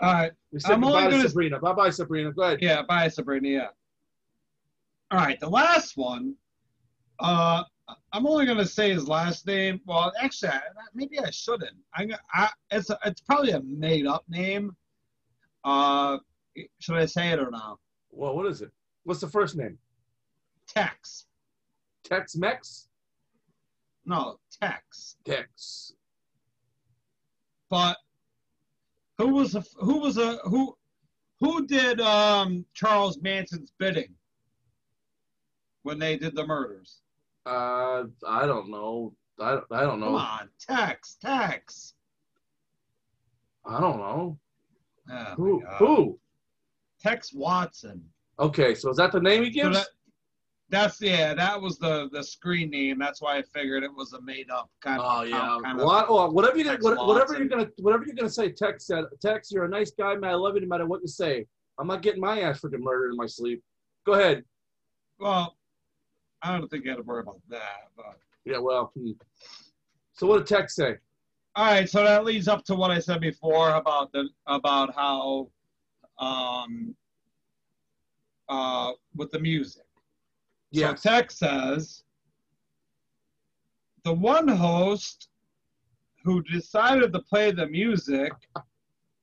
All 0.00 0.12
right. 0.12 0.32
I'm 0.66 0.84
only 0.84 1.02
goodbye 1.02 1.04
to 1.04 1.16
gonna- 1.16 1.28
Sabrina. 1.28 1.58
Bye 1.58 1.72
bye, 1.72 1.90
Sabrina. 1.90 2.32
Go 2.32 2.42
ahead. 2.42 2.58
Yeah. 2.60 2.82
Bye, 2.82 3.08
Sabrina. 3.08 3.48
Yeah. 3.48 3.66
All 5.10 5.18
right. 5.18 5.40
The 5.40 5.48
last 5.48 5.96
one. 5.96 6.34
Uh, 7.18 7.62
I'm 8.12 8.26
only 8.26 8.46
gonna 8.46 8.66
say 8.66 8.90
his 8.92 9.08
last 9.08 9.46
name. 9.46 9.80
Well, 9.86 10.12
actually, 10.20 10.50
I, 10.50 10.60
maybe 10.94 11.18
I 11.18 11.30
shouldn't. 11.30 11.76
I, 11.94 12.08
I 12.32 12.50
it's 12.70 12.90
a, 12.90 12.98
it's 13.04 13.20
probably 13.20 13.52
a 13.52 13.60
made 13.62 14.06
up 14.06 14.24
name. 14.28 14.76
Uh, 15.64 16.18
should 16.80 16.96
I 16.96 17.06
say 17.06 17.30
it 17.30 17.38
or 17.38 17.50
not? 17.50 17.78
Well, 18.10 18.34
what 18.34 18.46
is 18.46 18.62
it? 18.62 18.70
What's 19.04 19.20
the 19.20 19.28
first 19.28 19.56
name? 19.56 19.78
Tex. 20.66 21.26
Tex 22.04 22.36
Mex? 22.36 22.88
No, 24.04 24.38
Tex. 24.60 25.16
Tex. 25.24 25.92
But 27.70 27.96
who 29.18 29.28
was 29.28 29.54
a 29.54 29.64
who 29.76 29.98
was 29.98 30.16
a 30.16 30.36
who 30.44 30.76
who 31.40 31.66
did 31.66 32.00
um 32.00 32.64
Charles 32.74 33.20
Manson's 33.20 33.72
bidding 33.78 34.14
when 35.82 35.98
they 35.98 36.16
did 36.16 36.34
the 36.34 36.46
murders? 36.46 37.00
Uh, 37.46 38.04
I 38.26 38.46
don't 38.46 38.70
know. 38.70 39.14
I, 39.40 39.58
I 39.70 39.82
don't 39.82 40.00
know. 40.00 40.06
Come 40.06 40.14
on, 40.16 40.48
Tex, 40.60 41.16
Tex. 41.22 41.94
I 43.66 43.80
don't 43.80 43.98
know. 43.98 44.38
Oh, 45.10 45.24
Who? 45.36 45.62
Who? 45.78 46.18
Tex 47.00 47.32
Watson. 47.32 48.02
Okay, 48.40 48.74
so 48.74 48.90
is 48.90 48.96
that 48.96 49.12
the 49.12 49.20
name 49.20 49.44
he 49.44 49.50
So 49.52 49.62
gives? 49.64 49.78
that, 49.78 49.88
that's 50.70 51.00
yeah, 51.00 51.34
that 51.34 51.60
was 51.60 51.78
the 51.78 52.08
the 52.12 52.22
screen 52.22 52.70
name. 52.70 52.98
That's 52.98 53.22
why 53.22 53.38
I 53.38 53.42
figured 53.42 53.82
it 53.84 53.94
was 53.94 54.12
a 54.12 54.20
made 54.20 54.50
up 54.50 54.68
kind 54.82 55.00
of. 55.00 55.06
Oh 55.08 55.22
yeah. 55.22 55.58
kind 55.62 55.78
Well, 55.78 55.90
I- 55.90 56.04
oh, 56.08 56.30
whatever 56.30 56.58
you 56.58 56.64
Tex 56.64 56.82
whatever 56.84 57.06
Watson. 57.06 57.36
you're 57.38 57.48
gonna 57.48 57.68
whatever 57.78 58.04
you're 58.04 58.14
gonna 58.16 58.28
say. 58.28 58.50
Tex 58.52 58.86
said. 58.86 59.04
Tex, 59.22 59.50
you're 59.50 59.64
a 59.64 59.68
nice 59.68 59.92
guy, 59.92 60.14
man. 60.16 60.30
I 60.30 60.34
love 60.34 60.54
you 60.56 60.60
no 60.60 60.66
matter 60.66 60.86
what 60.86 61.00
you 61.00 61.08
say. 61.08 61.46
I'm 61.78 61.86
not 61.86 62.02
getting 62.02 62.20
my 62.20 62.40
ass 62.40 62.60
freaking 62.60 62.80
murdered 62.80 63.10
in 63.10 63.16
my 63.16 63.26
sleep. 63.26 63.62
Go 64.04 64.12
ahead. 64.14 64.44
Well, 65.18 65.56
I 66.42 66.56
don't 66.56 66.68
think 66.68 66.84
you 66.84 66.90
had 66.90 66.96
to 66.96 67.02
worry 67.02 67.22
about 67.22 67.40
that. 67.48 67.88
But 67.96 68.18
Yeah. 68.44 68.58
Well. 68.58 68.92
hmm. 68.94 69.12
So 70.12 70.26
what 70.26 70.38
did 70.38 70.46
Tech 70.46 70.70
say? 70.70 70.96
all 71.58 71.64
right, 71.64 71.88
so 71.88 72.04
that 72.04 72.24
leads 72.24 72.46
up 72.46 72.64
to 72.66 72.74
what 72.76 72.92
I 72.92 73.00
said 73.00 73.20
before 73.20 73.70
about 73.74 74.12
the 74.12 74.28
about 74.46 74.94
how, 74.94 75.48
um, 76.18 76.94
uh, 78.48 78.92
with 79.16 79.32
the 79.32 79.40
music. 79.40 79.82
Yes. 80.70 81.02
So 81.02 81.10
Tex 81.10 81.38
says 81.38 82.04
the 84.04 84.12
one 84.12 84.46
host 84.46 85.28
who 86.22 86.42
decided 86.44 87.12
to 87.12 87.20
play 87.20 87.50
the 87.50 87.66
music 87.66 88.32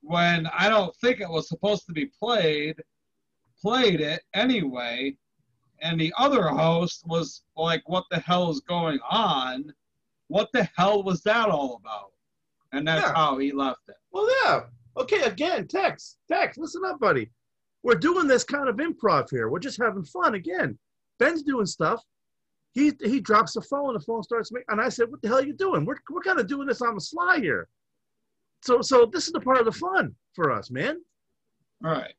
when 0.01 0.47
I 0.47 0.67
don't 0.67 0.93
think 0.97 1.21
it 1.21 1.29
was 1.29 1.47
supposed 1.47 1.85
to 1.87 1.93
be 1.93 2.07
played, 2.19 2.75
played 3.61 4.01
it 4.01 4.23
anyway, 4.33 5.15
and 5.85 5.99
the 5.99 6.11
other 6.17 6.47
host 6.49 7.03
was 7.05 7.43
like, 7.55 7.87
What 7.87 8.05
the 8.09 8.19
hell 8.19 8.49
is 8.49 8.59
going 8.61 8.99
on? 9.09 9.71
What 10.27 10.49
the 10.51 10.67
hell 10.75 11.03
was 11.03 11.21
that 11.23 11.49
all 11.49 11.75
about? 11.75 12.11
And 12.71 12.87
that's 12.87 13.05
Yeah. 13.05 13.13
how 13.13 13.37
he 13.37 13.51
left 13.51 13.87
it. 13.87 13.95
Well, 14.11 14.27
yeah. 14.43 14.65
Okay, 14.97 15.21
again, 15.23 15.67
Tex, 15.67 16.17
Tex, 16.27 16.57
listen 16.57 16.83
up, 16.85 16.99
buddy. 16.99 17.29
We're 17.83 17.95
doing 17.95 18.27
this 18.27 18.43
kind 18.43 18.67
of 18.67 18.77
improv 18.77 19.29
here. 19.29 19.47
We're 19.49 19.59
just 19.59 19.79
having 19.79 20.03
fun 20.03 20.33
again. 20.33 20.79
Ben's 21.19 21.43
doing 21.43 21.67
stuff. 21.67 22.03
He 22.73 22.91
he 23.03 23.21
drops 23.21 23.53
the 23.53 23.61
phone. 23.61 23.93
The 23.93 23.99
phone 23.99 24.23
starts 24.23 24.51
making, 24.51 24.65
and 24.69 24.81
I 24.81 24.89
said, 24.89 25.09
"What 25.11 25.21
the 25.21 25.27
hell 25.27 25.37
are 25.37 25.45
you 25.45 25.53
doing? 25.53 25.85
We're 25.85 25.99
we're 26.09 26.21
kind 26.21 26.39
of 26.39 26.47
doing 26.47 26.67
this 26.67 26.81
on 26.81 26.95
the 26.95 26.99
sly 27.01 27.39
here." 27.39 27.69
So 28.63 28.81
so 28.81 29.05
this 29.05 29.27
is 29.27 29.33
the 29.33 29.39
part 29.39 29.59
of 29.59 29.65
the 29.65 29.71
fun 29.71 30.15
for 30.33 30.51
us, 30.51 30.71
man. 30.71 31.01
All 31.85 31.91
right. 31.91 32.15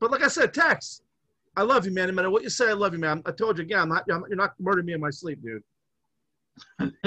But 0.00 0.10
like 0.10 0.22
I 0.22 0.28
said, 0.28 0.52
Tex, 0.52 1.00
I 1.56 1.62
love 1.62 1.86
you, 1.86 1.92
man. 1.92 2.08
No 2.08 2.14
matter 2.14 2.30
what 2.30 2.42
you 2.42 2.50
say, 2.50 2.70
I 2.70 2.72
love 2.72 2.92
you, 2.92 2.98
man. 2.98 3.22
I 3.26 3.32
told 3.32 3.58
you 3.58 3.64
again, 3.64 3.80
I'm 3.80 3.88
not, 3.88 4.04
I'm, 4.10 4.24
you're 4.28 4.36
not 4.36 4.54
murdering 4.58 4.86
me 4.86 4.92
in 4.92 5.00
my 5.00 5.10
sleep, 5.10 5.40
dude. 5.42 5.62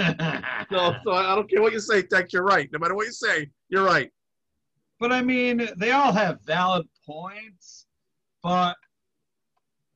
So, 0.70 0.96
so 1.06 1.14
I 1.14 1.34
don't 1.34 1.50
care 1.50 1.62
what 1.62 1.72
you 1.72 1.80
say, 1.80 2.02
Tex. 2.02 2.34
You're 2.34 2.44
right. 2.44 2.70
No 2.74 2.80
matter 2.80 2.94
what 2.94 3.06
you 3.06 3.14
say, 3.14 3.50
you're 3.70 3.86
right. 3.86 4.12
But 5.00 5.14
I 5.14 5.22
mean, 5.22 5.70
they 5.78 5.92
all 5.92 6.12
have 6.12 6.42
valid 6.42 6.86
points. 7.06 7.86
But 8.44 8.76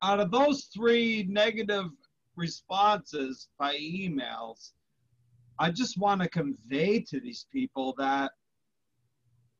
out 0.01 0.21
of 0.21 0.31
those 0.31 0.69
three 0.73 1.27
negative 1.29 1.87
responses 2.37 3.49
by 3.59 3.75
emails, 3.75 4.71
I 5.59 5.71
just 5.71 5.97
want 5.97 6.21
to 6.21 6.29
convey 6.29 7.01
to 7.01 7.19
these 7.19 7.45
people 7.51 7.93
that 7.97 8.31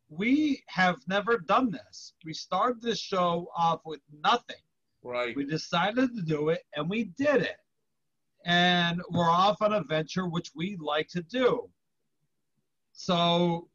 we 0.10 0.64
have 0.68 0.98
never 1.08 1.38
done 1.38 1.72
this. 1.72 2.14
We 2.26 2.34
started 2.34 2.82
this 2.82 3.00
show 3.00 3.50
off 3.56 3.82
with 3.86 4.02
nothing. 4.24 4.58
Right. 5.04 5.36
We 5.36 5.46
decided 5.46 6.16
to 6.16 6.22
do 6.22 6.50
it 6.50 6.62
and 6.76 6.90
we 6.90 7.06
did 7.18 7.42
it. 7.42 7.58
And 8.46 9.02
we're 9.12 9.30
off 9.30 9.62
on 9.62 9.74
a 9.74 9.84
venture 9.84 10.28
which 10.28 10.52
we 10.56 10.78
like 10.80 11.08
to 11.10 11.22
do. 11.24 11.70
So 12.94 13.68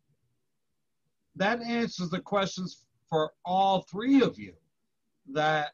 that 1.37 1.61
answers 1.63 2.11
the 2.11 2.21
questions 2.21 2.85
for 3.09 3.33
all 3.45 3.83
three 3.83 4.23
of 4.23 4.39
you 4.39 4.55
that 5.33 5.73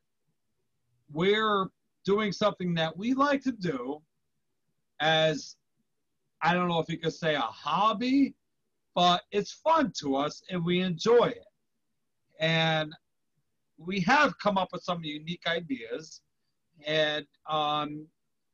we're 1.10 1.66
doing 2.04 2.32
something 2.32 2.74
that 2.74 2.96
we 2.96 3.14
like 3.14 3.42
to 3.44 3.52
do 3.52 4.02
as 5.00 5.56
I 6.42 6.54
don't 6.54 6.68
know 6.68 6.80
if 6.80 6.88
you 6.88 6.98
could 6.98 7.14
say 7.14 7.34
a 7.34 7.40
hobby, 7.40 8.34
but 8.94 9.22
it's 9.30 9.52
fun 9.52 9.92
to 10.00 10.16
us 10.16 10.42
and 10.50 10.64
we 10.64 10.80
enjoy 10.80 11.26
it. 11.26 11.44
And 12.40 12.92
we 13.78 14.00
have 14.00 14.38
come 14.38 14.58
up 14.58 14.72
with 14.72 14.82
some 14.82 15.02
unique 15.04 15.46
ideas. 15.46 16.20
And 16.86 17.26
um, 17.48 18.06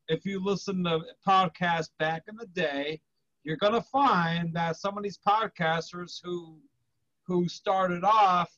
if 0.09 0.25
you 0.25 0.43
listen 0.43 0.85
to 0.85 1.01
podcasts 1.27 1.91
back 1.99 2.25
in 2.29 2.37
the 2.37 2.47
day, 2.47 3.01
you're 3.45 3.57
going 3.57 3.73
to 3.75 3.83
find 3.83 4.55
that 4.55 4.77
some 4.77 4.97
of 4.97 5.05
these 5.05 5.19
podcasters 5.27 6.21
who 6.23 6.59
who 7.27 7.47
started 7.49 8.05
off, 8.05 8.51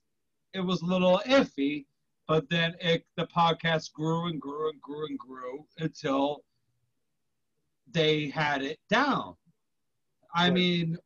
it 0.55 0.61
was 0.61 0.83
a 0.83 0.87
little 0.87 1.21
iffy, 1.26 1.87
but 2.29 2.49
then 2.49 2.75
it, 2.81 3.05
the 3.17 3.26
podcast 3.26 3.93
grew 3.93 4.26
and 4.26 4.40
grew 4.40 4.71
and 4.71 4.81
grew 4.81 5.07
and 5.07 5.19
grew 5.19 5.67
until 5.79 6.45
they 7.90 8.29
had 8.29 8.62
it 8.62 8.79
down. 8.88 9.35
I 10.35 10.45
Right. 10.47 10.55
mean, 10.55 10.99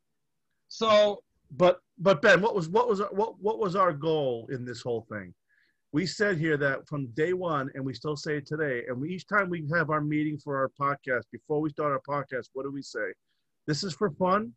so 0.67 1.23
But 1.51 1.81
but 1.97 2.21
Ben, 2.21 2.41
what 2.41 2.55
was 2.55 2.69
what 2.69 2.87
was 2.87 2.99
what 3.11 3.39
what 3.39 3.59
was 3.59 3.75
our 3.75 3.93
goal 3.93 4.47
in 4.51 4.65
this 4.65 4.81
whole 4.81 5.01
thing? 5.09 5.33
We 5.95 6.05
said 6.05 6.37
here 6.37 6.57
that 6.57 6.85
from 6.89 7.07
day 7.13 7.31
one, 7.31 7.69
and 7.73 7.85
we 7.85 7.93
still 7.93 8.17
say 8.17 8.35
it 8.35 8.45
today. 8.45 8.83
And 8.89 8.99
we, 8.99 9.11
each 9.11 9.27
time 9.27 9.49
we 9.49 9.65
have 9.73 9.89
our 9.89 10.01
meeting 10.01 10.37
for 10.37 10.57
our 10.57 10.69
podcast, 10.77 11.21
before 11.31 11.61
we 11.61 11.69
start 11.69 11.93
our 11.93 12.01
podcast, 12.01 12.49
what 12.51 12.63
do 12.63 12.69
we 12.69 12.81
say? 12.81 13.13
This 13.65 13.81
is 13.81 13.93
for 13.93 14.09
fun. 14.09 14.51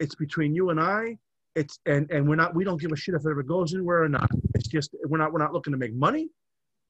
It's 0.00 0.14
between 0.14 0.54
you 0.54 0.70
and 0.70 0.80
I. 0.80 1.18
It's 1.54 1.78
and 1.84 2.10
and 2.10 2.26
we're 2.26 2.36
not. 2.36 2.54
We 2.54 2.64
don't 2.64 2.80
give 2.80 2.90
a 2.90 2.96
shit 2.96 3.14
if 3.14 3.26
it 3.26 3.28
ever 3.28 3.42
goes 3.42 3.74
anywhere 3.74 4.02
or 4.02 4.08
not. 4.08 4.30
It's 4.54 4.66
just 4.66 4.96
we're 5.04 5.18
not 5.18 5.30
we're 5.30 5.40
not 5.40 5.52
looking 5.52 5.74
to 5.74 5.78
make 5.78 5.92
money, 5.92 6.30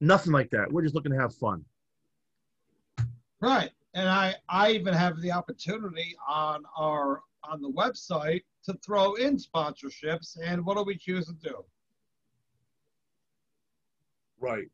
nothing 0.00 0.33
like 0.33 0.50
that. 0.50 0.73
We're 0.73 0.83
just 0.83 0.95
looking 0.95 1.11
to 1.11 1.19
have 1.19 1.35
fun. 1.35 1.64
Right. 3.40 3.73
And 3.95 4.09
I, 4.09 4.37
I 4.49 4.71
even 4.71 4.95
have 4.95 5.21
the 5.21 5.33
opportunity 5.33 6.14
on 6.28 6.62
our 6.76 7.23
on 7.43 7.61
the 7.61 7.73
website 7.73 8.45
to 8.67 8.75
throw 8.75 9.14
in 9.14 9.38
sponsorships. 9.38 10.38
And 10.40 10.64
what 10.64 10.76
do 10.76 10.85
we 10.85 10.97
choose 10.97 11.26
to 11.26 11.33
do? 11.33 11.64
Right. 14.40 14.66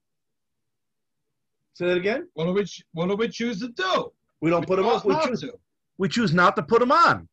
Say 1.74 1.86
that 1.86 1.96
again. 1.96 2.28
What 2.34 2.44
do 2.44 2.52
we 2.52 2.64
what 2.92 3.08
do 3.08 3.16
we 3.16 3.28
choose 3.28 3.60
to 3.60 3.68
do? 3.68 4.12
We 4.40 4.50
don't 4.50 4.66
put 4.66 4.76
them 4.76 4.84
choose 4.86 4.96
up. 4.96 5.04
We 5.04 5.14
choose, 5.26 5.40
to. 5.40 5.54
we 5.98 6.08
choose 6.08 6.34
not 6.34 6.54
to 6.56 6.62
put 6.62 6.80
them 6.80 6.92
on 6.92 7.28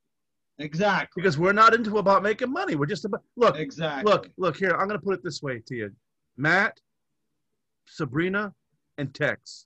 Exactly. 0.60 1.22
because 1.22 1.38
we're 1.38 1.54
not 1.54 1.74
into 1.74 1.98
about 1.98 2.24
making 2.24 2.52
money. 2.52 2.76
We're 2.76 2.86
just 2.86 3.06
about 3.06 3.24
look. 3.36 3.58
Exactly. 3.58 4.12
Look, 4.12 4.30
look 4.38 4.58
here. 4.58 4.72
I'm 4.72 4.88
going 4.88 5.00
to 5.00 5.04
put 5.04 5.14
it 5.14 5.24
this 5.24 5.42
way 5.42 5.62
to 5.68 5.76
you, 5.76 5.92
Matt, 6.38 6.80
Sabrina, 7.86 8.54
and 8.98 9.14
Tex. 9.14 9.66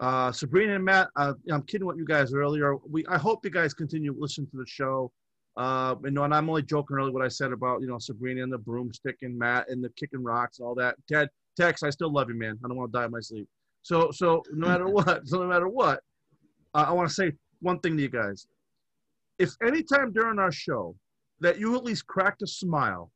Uh, 0.00 0.32
Sabrina 0.32 0.74
and 0.74 0.84
Matt, 0.84 1.08
uh, 1.16 1.34
I'm 1.50 1.62
kidding 1.62 1.86
with 1.86 1.96
you 1.96 2.04
guys 2.04 2.34
earlier. 2.34 2.76
We, 2.90 3.06
I 3.06 3.16
hope 3.16 3.44
you 3.44 3.50
guys 3.50 3.72
continue 3.74 4.14
listening 4.18 4.48
to 4.50 4.56
the 4.56 4.66
show. 4.66 5.12
Uh, 5.56 5.94
you 6.02 6.10
know, 6.10 6.24
and 6.24 6.34
I'm 6.34 6.48
only 6.48 6.62
joking 6.62 6.96
earlier 6.96 7.12
what 7.12 7.24
I 7.24 7.28
said 7.28 7.52
about 7.52 7.80
you 7.80 7.86
know 7.86 7.98
Sabrina 7.98 8.42
and 8.42 8.52
the 8.52 8.58
broomstick 8.58 9.18
and 9.22 9.38
Matt 9.38 9.68
and 9.68 9.82
the 9.82 9.90
kicking 9.90 10.22
rocks 10.22 10.58
and 10.58 10.66
all 10.66 10.74
that. 10.76 10.96
Ted, 11.08 11.28
Tex, 11.56 11.82
I 11.82 11.90
still 11.90 12.12
love 12.12 12.28
you, 12.28 12.36
man. 12.36 12.58
I 12.64 12.68
don't 12.68 12.76
want 12.76 12.92
to 12.92 12.98
die 12.98 13.04
in 13.04 13.10
my 13.10 13.20
sleep. 13.20 13.48
So, 13.82 14.10
so 14.10 14.42
no 14.52 14.68
matter 14.68 14.88
what, 14.88 15.22
so 15.28 15.38
no 15.38 15.46
matter 15.46 15.68
what, 15.68 16.00
uh, 16.74 16.86
I 16.88 16.92
want 16.92 17.08
to 17.08 17.14
say 17.14 17.32
one 17.60 17.78
thing 17.80 17.96
to 17.96 18.02
you 18.02 18.08
guys. 18.08 18.46
If 19.38 19.50
anytime 19.62 20.12
during 20.12 20.38
our 20.38 20.52
show 20.52 20.96
that 21.40 21.58
you 21.58 21.76
at 21.76 21.84
least 21.84 22.06
cracked 22.06 22.42
a 22.42 22.46
smile 22.46 23.10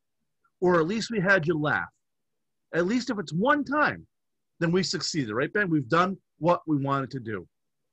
or 0.61 0.81
at 0.81 0.87
least 0.87 1.11
we 1.11 1.21
had 1.21 1.47
you 1.47 1.59
laugh. 1.59 1.89
At 2.75 2.87
least 2.87 3.11
if 3.11 3.19
it's 3.19 3.33
one 3.33 3.65
time, 3.65 4.07
then 4.61 4.73
we 4.73 4.83
succeeded, 4.83 5.33
right, 5.33 5.53
Ben? 5.53 5.71
We've 5.71 5.89
done 5.89 6.17
what 6.39 6.63
we 6.67 6.77
wanted 6.77 7.11
to 7.13 7.21
do. 7.21 7.47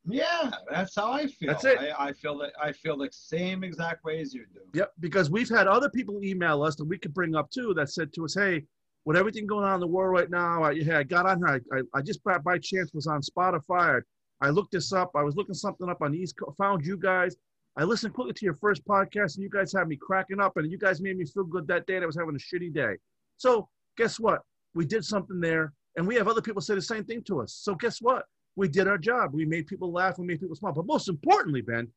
yeah, 0.08 0.52
that's 0.70 0.96
how 0.96 1.12
I 1.12 1.28
feel. 1.28 1.48
That's 1.48 1.66
it. 1.66 1.78
I, 1.80 2.08
I 2.08 2.14
feel 2.14 2.38
that 2.40 2.52
I 2.62 2.72
feel 2.72 2.98
the 2.98 3.10
same 3.12 3.64
exact 3.64 4.04
way 4.04 4.20
as 4.20 4.34
you 4.34 4.46
do. 4.54 4.60
Yep, 4.74 4.92
because 5.00 5.32
we've 5.32 5.50
had 5.50 5.68
other 5.68 5.90
people 5.90 6.20
email 6.24 6.64
us 6.64 6.76
that 6.76 6.86
we 6.86 6.98
could 6.98 7.14
bring 7.14 7.36
up 7.36 7.50
too 7.50 7.74
that 7.76 7.90
said 7.90 8.12
to 8.14 8.26
us, 8.26 8.36
hey, 8.36 8.64
with 9.06 9.16
everything 9.16 9.46
going 9.46 9.64
on 9.64 9.76
in 9.76 9.80
the 9.80 9.88
world 9.88 10.12
right 10.12 10.30
now, 10.30 10.64
I, 10.64 10.72
I 10.72 11.04
got 11.04 11.28
on 11.28 11.38
here. 11.38 11.62
I, 11.72 11.78
I, 11.78 11.82
I 11.94 12.02
just 12.02 12.24
by, 12.24 12.40
by 12.40 12.58
chance 12.58 12.92
was 12.94 13.08
on 13.08 13.22
Spotify. 13.22 14.02
I 14.42 14.50
looked 14.50 14.72
this 14.72 14.92
up. 14.92 15.12
I 15.16 15.22
was 15.22 15.36
looking 15.36 15.54
something 15.54 15.90
up 15.90 16.02
on 16.02 16.12
the 16.12 16.18
East 16.18 16.36
Coast, 16.38 16.58
found 16.58 16.86
you 16.86 16.98
guys. 16.98 17.36
I 17.78 17.84
listened 17.84 18.14
quickly 18.14 18.34
to 18.34 18.46
your 18.46 18.56
first 18.56 18.86
podcast, 18.86 19.36
and 19.36 19.44
you 19.44 19.50
guys 19.50 19.72
had 19.72 19.88
me 19.88 19.96
cracking 19.96 20.42
up, 20.42 20.58
and 20.58 20.70
you 20.72 20.78
guys 20.78 21.02
made 21.02 21.18
me 21.18 21.26
feel 21.26 21.44
good 21.44 21.68
that 21.68 21.86
day. 21.86 21.96
And 21.96 22.04
I 22.04 22.08
was 22.08 22.18
having 22.18 22.36
a 22.36 22.40
shitty 22.40 22.74
day. 22.74 22.96
So 23.38 23.70
guess 23.98 24.20
what? 24.20 24.42
We 24.74 24.86
did 24.86 25.06
something 25.06 25.40
there, 25.40 25.72
and 25.98 26.08
we 26.08 26.16
have 26.16 26.28
other 26.28 26.42
people 26.42 26.62
say 26.62 26.74
the 26.76 26.82
same 26.82 27.04
thing 27.04 27.22
to 27.24 27.42
us. 27.42 27.54
So 27.54 27.76
guess 27.76 28.02
what? 28.02 28.26
We 28.56 28.68
did 28.68 28.88
our 28.88 28.98
job. 28.98 29.34
We 29.34 29.46
made 29.46 29.68
people 29.68 29.92
laugh. 29.92 30.18
We 30.18 30.26
made 30.26 30.40
people 30.40 30.56
smile. 30.56 30.74
But 30.74 30.88
most 30.88 31.10
importantly, 31.10 31.62
Ben, 31.62 31.88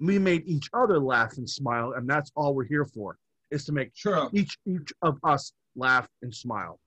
we 0.00 0.18
made 0.18 0.42
each 0.46 0.68
other 0.74 0.98
laugh 0.98 1.38
and 1.38 1.48
smile, 1.48 1.94
and 1.96 2.08
that's 2.08 2.30
all 2.36 2.54
we're 2.54 2.64
here 2.64 2.84
for 2.84 3.16
is 3.50 3.64
to 3.66 3.72
make 3.72 3.94
True. 3.94 4.28
each 4.32 4.58
each 4.66 4.92
of 5.02 5.18
us 5.24 5.52
laugh 5.76 6.08
and 6.22 6.34
smile. 6.34 6.80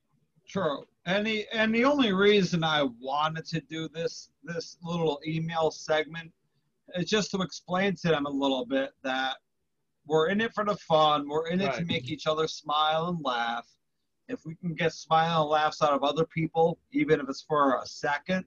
True. 0.48 0.86
And 1.06 1.25
the 1.25 1.48
and 1.53 1.74
the 1.74 1.86
only 1.86 2.13
reason 2.13 2.63
I 2.63 2.84
wanted 3.00 3.46
to 3.48 3.62
do 3.62 3.88
this 3.89 4.30
this 4.44 4.77
little 4.84 5.20
email 5.25 5.72
segment 5.72 6.32
is 6.96 7.10
just 7.10 7.32
to 7.32 7.41
explain 7.41 7.96
to 7.96 8.10
them 8.10 8.25
a 8.25 8.30
little 8.30 8.65
bit 8.65 8.91
that 9.03 9.38
we're 10.06 10.30
in 10.30 10.41
it 10.41 10.53
for 10.53 10.65
the 10.65 10.75
fun. 10.75 11.27
We're 11.27 11.48
in 11.48 11.62
it 11.62 11.74
to 11.75 11.86
make 11.86 12.10
each 12.10 12.27
other 12.27 12.48
smile 12.48 13.08
and 13.08 13.24
laugh. 13.24 13.68
If 14.27 14.46
we 14.46 14.56
can 14.56 14.74
get 14.74 14.94
smile 14.94 15.44
and 15.44 15.50
laughs 15.50 15.82
out 15.82 15.94
of 15.94 16.03
other 16.03 16.25
people, 16.25 16.80
even 16.91 17.20
if 17.20 17.30
it's 17.30 17.41
for 17.41 17.80
a 17.82 17.86
second, 17.86 18.46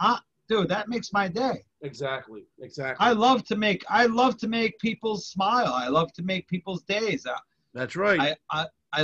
ah, 0.00 0.22
dude, 0.48 0.68
that 0.68 0.88
makes 0.88 1.12
my 1.12 1.28
day. 1.28 1.64
Exactly. 1.82 2.44
Exactly. 2.60 3.04
I 3.04 3.12
love 3.12 3.44
to 3.44 3.56
make 3.56 3.84
I 3.88 4.06
love 4.06 4.38
to 4.38 4.48
make 4.48 4.78
people 4.78 5.16
smile. 5.16 5.72
I 5.74 5.88
love 5.88 6.12
to 6.14 6.22
make 6.22 6.46
people's 6.48 6.82
days. 6.82 7.26
I 7.26 7.36
that's 7.74 7.96
right. 7.96 8.20
I, 8.20 8.36
I, 8.50 8.66
I 8.92 9.02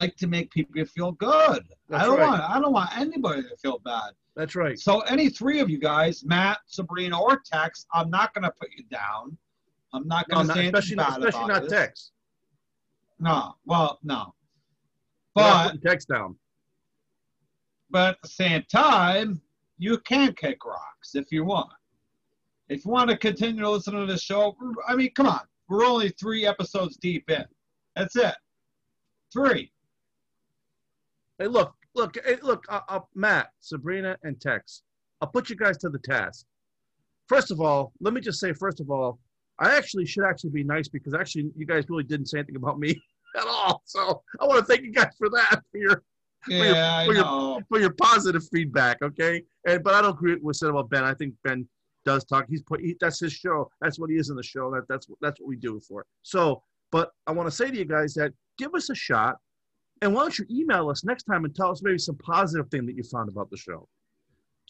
like 0.00 0.16
to 0.16 0.26
make 0.26 0.50
people 0.50 0.84
feel 0.86 1.12
good. 1.12 1.64
That's 1.88 2.02
I 2.02 2.06
don't 2.06 2.18
right. 2.18 2.28
want 2.28 2.42
I 2.42 2.60
don't 2.60 2.72
want 2.72 2.96
anybody 2.96 3.42
to 3.42 3.56
feel 3.56 3.80
bad. 3.84 4.12
that's 4.34 4.54
right. 4.54 4.78
So 4.78 5.00
any 5.00 5.28
three 5.28 5.60
of 5.60 5.68
you 5.68 5.78
guys, 5.78 6.24
Matt, 6.24 6.58
Sabrina, 6.66 7.20
or 7.20 7.42
Tex, 7.44 7.86
I'm 7.92 8.08
not 8.10 8.32
gonna 8.32 8.52
put 8.58 8.68
you 8.76 8.84
down. 8.90 9.36
I'm 9.92 10.06
not 10.08 10.28
gonna 10.28 10.44
not, 10.44 10.54
say 10.54 10.60
anything 10.60 10.76
especially 10.76 10.96
bad 10.96 11.18
especially 11.18 11.44
about 11.44 11.48
not 11.48 11.62
this. 11.62 11.72
Tex. 11.72 12.12
No, 13.18 13.56
well, 13.64 13.98
no. 14.02 14.34
We're 15.34 15.42
not 15.42 15.52
But 15.52 15.64
putting 15.72 15.80
Tex 15.80 16.04
down. 16.06 16.36
but 17.90 18.10
at 18.10 18.22
the 18.22 18.28
same 18.28 18.62
time, 18.70 19.40
you 19.78 19.98
can 19.98 20.32
kick 20.34 20.64
rocks 20.64 21.14
if 21.14 21.30
you 21.30 21.44
want. 21.44 21.70
If 22.68 22.84
you 22.84 22.90
want 22.90 23.10
to 23.10 23.16
continue 23.16 23.62
to 23.62 23.70
listen 23.70 23.94
to 23.94 24.06
this 24.06 24.22
show, 24.22 24.56
I 24.88 24.96
mean, 24.96 25.10
come 25.14 25.26
on, 25.26 25.40
we're 25.68 25.84
only 25.84 26.08
three 26.10 26.46
episodes 26.46 26.96
deep 26.96 27.30
in. 27.30 27.44
That's 27.94 28.16
it. 28.16 28.34
Three. 29.32 29.70
Hey, 31.38 31.46
look, 31.46 31.74
look, 31.94 32.16
hey, 32.24 32.36
look, 32.42 32.64
uh, 32.68 32.80
uh, 32.88 33.00
Matt, 33.14 33.50
Sabrina, 33.60 34.16
and 34.22 34.40
Tex. 34.40 34.82
I'll 35.20 35.28
put 35.28 35.48
you 35.50 35.56
guys 35.56 35.76
to 35.78 35.88
the 35.88 35.98
task. 35.98 36.44
First 37.28 37.50
of 37.50 37.60
all, 37.60 37.92
let 38.00 38.14
me 38.14 38.20
just 38.20 38.40
say, 38.40 38.52
first 38.52 38.80
of 38.80 38.90
all, 38.90 39.18
I 39.58 39.76
actually 39.76 40.06
should 40.06 40.24
actually 40.24 40.50
be 40.50 40.64
nice 40.64 40.88
because 40.88 41.14
actually 41.14 41.50
you 41.56 41.66
guys 41.66 41.84
really 41.88 42.04
didn't 42.04 42.26
say 42.26 42.38
anything 42.38 42.56
about 42.56 42.78
me 42.78 42.90
at 43.36 43.46
all. 43.46 43.82
So 43.86 44.22
I 44.40 44.44
want 44.46 44.58
to 44.60 44.64
thank 44.64 44.82
you 44.84 44.92
guys 44.92 45.12
for 45.18 45.28
that, 45.30 45.62
for 45.70 45.78
your 45.78 46.02
your- 46.48 46.64
Yeah, 46.74 46.96
I 46.98 47.06
for 47.06 47.14
your- 47.14 47.24
know. 47.24 47.60
for 47.68 47.80
your 47.80 47.90
positive 47.94 48.46
feedback. 48.52 48.98
Okay, 49.02 49.42
and 49.66 49.82
but 49.82 49.94
I 49.94 50.02
don't 50.02 50.10
agree 50.14 50.34
with 50.34 50.42
what 50.42 50.56
said 50.56 50.68
about 50.70 50.90
Ben. 50.90 51.04
I 51.04 51.14
think 51.14 51.34
Ben 51.42 51.66
does 52.06 52.24
talk. 52.24 52.46
He's 52.48 52.62
put 52.62 52.80
he, 52.80 52.96
that's 52.98 53.20
his 53.20 53.34
show. 53.34 53.70
That's 53.82 53.98
what 53.98 54.08
he 54.08 54.16
is 54.16 54.30
in 54.30 54.36
the 54.36 54.42
show. 54.42 54.70
That 54.70 54.88
that's 54.88 55.06
that's 55.20 55.38
what 55.40 55.48
we 55.48 55.56
do 55.56 55.76
it 55.76 55.82
for. 55.82 56.06
So, 56.22 56.62
but 56.90 57.10
I 57.26 57.32
want 57.32 57.48
to 57.48 57.54
say 57.54 57.70
to 57.70 57.76
you 57.76 57.84
guys 57.84 58.14
that 58.14 58.32
give 58.56 58.74
us 58.74 58.88
a 58.88 58.94
shot, 58.94 59.36
and 60.00 60.14
why 60.14 60.22
don't 60.22 60.38
you 60.38 60.46
email 60.50 60.88
us 60.88 61.04
next 61.04 61.24
time 61.24 61.44
and 61.44 61.54
tell 61.54 61.70
us 61.70 61.82
maybe 61.82 61.98
some 61.98 62.16
positive 62.16 62.70
thing 62.70 62.86
that 62.86 62.96
you 62.96 63.02
found 63.02 63.28
about 63.28 63.50
the 63.50 63.56
show? 63.58 63.86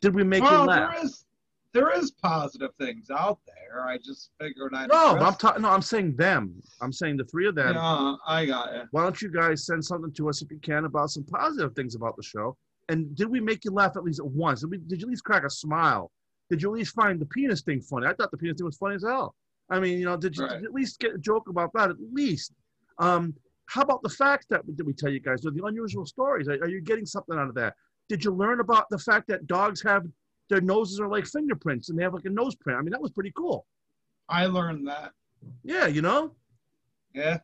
Did 0.01 0.15
we 0.15 0.25
make 0.25 0.43
you 0.43 0.51
laugh? 0.51 0.95
there 0.95 1.05
is 1.05 1.25
there 1.73 1.91
is 1.91 2.11
positive 2.11 2.71
things 2.81 3.11
out 3.11 3.39
there. 3.47 3.87
I 3.87 3.99
just 3.99 4.31
figured 4.41 4.73
I'd 4.75 4.89
No, 4.89 5.15
but 5.15 5.23
I'm 5.23 5.35
talking. 5.35 5.63
No, 5.63 5.69
I'm 5.69 5.83
saying 5.83 6.17
them. 6.17 6.55
I'm 6.81 6.93
saying 6.93 7.19
the 7.19 7.25
three 7.25 7.47
of 7.47 7.55
them. 7.55 7.75
Yeah, 7.75 8.15
I 8.27 8.47
got 8.47 8.75
it. 8.75 8.87
Why 8.93 9.03
don't 9.03 9.21
you 9.21 9.31
guys 9.31 9.67
send 9.67 9.85
something 9.85 10.13
to 10.15 10.29
us 10.31 10.41
if 10.41 10.51
you 10.51 10.59
can 10.59 10.87
about 10.87 11.11
some 11.11 11.25
positive 11.25 11.75
things 11.75 11.95
about 11.95 12.17
the 12.17 12.23
show? 12.23 12.57
And 12.89 13.15
did 13.15 13.29
we 13.29 13.41
make 13.41 13.65
you 13.65 13.73
laugh 13.73 13.97
at 13.97 14.05
least 14.05 14.25
once? 14.25 14.61
Did, 14.61 14.71
we, 14.71 14.79
did 14.79 15.01
you 15.01 15.07
at 15.07 15.11
least 15.11 15.25
crack 15.25 15.45
a 15.45 15.51
smile? 15.51 16.11
Did 16.51 16.63
you 16.63 16.69
at 16.71 16.75
least 16.79 16.95
find 16.95 17.21
the 17.21 17.27
penis 17.27 17.63
thing 17.63 17.81
funny? 17.81 18.07
I 18.07 18.15
thought 18.15 18.31
the 18.31 18.37
penis 18.37 18.59
thing 18.59 18.67
was 18.67 18.77
funny 18.77 18.95
as 18.97 19.03
hell. 19.05 19.35
I 19.69 19.81
mean, 19.81 19.99
you 19.99 20.05
know, 20.05 20.17
did 20.17 20.37
you, 20.37 20.45
Right. 20.45 20.53
did 20.53 20.63
you 20.63 20.69
at 20.69 20.75
least 20.75 21.01
get 21.01 21.15
a 21.15 21.19
joke 21.19 21.49
about 21.49 21.73
that? 21.75 21.91
At 21.91 21.97
least. 22.13 22.53
Um, 22.99 23.35
how 23.67 23.83
about 23.83 24.03
the 24.03 24.09
facts 24.09 24.47
that 24.51 24.65
did 24.77 24.87
we 24.87 24.93
tell 24.93 25.11
you 25.11 25.19
guys? 25.19 25.41
The 25.43 25.51
unusual 25.65 26.07
stories. 26.07 26.47
Are, 26.49 26.53
are 26.53 26.69
you 26.69 26.81
getting 26.81 27.05
something 27.05 27.37
out 27.37 27.49
of 27.49 27.55
that? 27.57 27.75
Did 28.09 28.25
you 28.25 28.31
learn 28.31 28.61
about 28.61 28.89
the 28.91 28.99
fact 28.99 29.27
that 29.29 29.47
dogs 29.49 29.83
have 29.83 30.05
their 30.49 30.61
noses 30.61 31.01
are 31.01 31.09
like 31.09 31.27
fingerprints 31.27 31.89
and 31.89 31.99
they 31.99 32.05
have 32.05 32.15
like 32.15 32.27
a 32.27 32.31
nose 32.31 32.55
print? 32.55 32.79
I 32.79 32.83
mean, 32.83 32.93
that 32.93 33.01
was 33.03 33.11
pretty 33.11 33.33
cool. 33.37 33.67
I 34.29 34.47
learned 34.47 34.87
that. 34.87 35.11
Yeah, 35.65 35.87
you 35.89 36.03
know. 36.03 36.33
Yeah. 37.13 37.39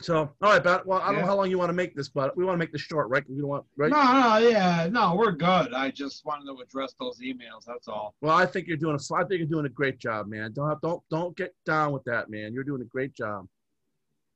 So, 0.00 0.16
all 0.16 0.50
right, 0.50 0.62
but 0.62 0.84
well, 0.84 1.00
I 1.00 1.12
don't 1.12 1.20
know 1.20 1.26
how 1.26 1.36
long 1.36 1.48
you 1.48 1.58
want 1.58 1.68
to 1.68 1.74
make 1.74 1.94
this, 1.94 2.08
but 2.08 2.36
we 2.36 2.44
want 2.44 2.54
to 2.54 2.58
make 2.58 2.72
this 2.72 2.80
short, 2.80 3.08
right? 3.08 3.22
We 3.28 3.38
don't 3.38 3.48
want, 3.48 3.64
right? 3.76 3.90
No, 3.90 4.02
no, 4.02 4.48
yeah, 4.48 4.88
no, 4.90 5.14
we're 5.14 5.30
good. 5.30 5.72
I 5.72 5.92
just 5.92 6.24
wanted 6.24 6.46
to 6.46 6.60
address 6.60 6.94
those 6.98 7.20
emails. 7.20 7.64
That's 7.66 7.86
all. 7.86 8.14
Well, 8.20 8.36
I 8.36 8.44
think 8.44 8.66
you're 8.66 8.76
doing 8.76 8.96
a, 8.96 9.14
I 9.14 9.24
think 9.24 9.38
you're 9.38 9.46
doing 9.46 9.66
a 9.66 9.68
great 9.70 9.98
job, 9.98 10.26
man. 10.26 10.52
Don't 10.52 10.68
have, 10.68 10.80
don't 10.80 11.02
don't 11.08 11.36
get 11.36 11.54
down 11.66 11.92
with 11.92 12.02
that, 12.04 12.30
man. 12.30 12.52
You're 12.52 12.64
doing 12.64 12.82
a 12.82 12.86
great 12.86 13.14
job. 13.14 13.46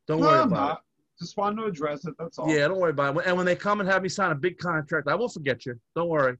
Don't 0.07 0.21
no, 0.21 0.29
worry 0.29 0.39
I'm 0.39 0.49
about 0.49 0.69
not. 0.69 0.83
Just 1.19 1.37
wanted 1.37 1.63
to 1.63 1.65
address 1.65 2.05
it. 2.05 2.15
That's 2.19 2.39
all. 2.39 2.49
it. 2.49 2.59
Yeah, 2.59 2.69
don't 2.69 2.79
worry 2.79 2.91
about 2.91 3.17
it. 3.17 3.25
And 3.27 3.37
when 3.37 3.47
they 3.47 3.57
come 3.57 3.81
and 3.81 3.89
have 3.89 4.03
me 4.03 4.09
sign 4.09 4.31
a 4.31 4.37
big 4.37 4.59
contract, 4.59 5.09
I 5.09 5.17
won't 5.17 5.33
forget 5.33 5.67
you. 5.67 5.81
Don't 5.97 6.09
worry. 6.09 6.37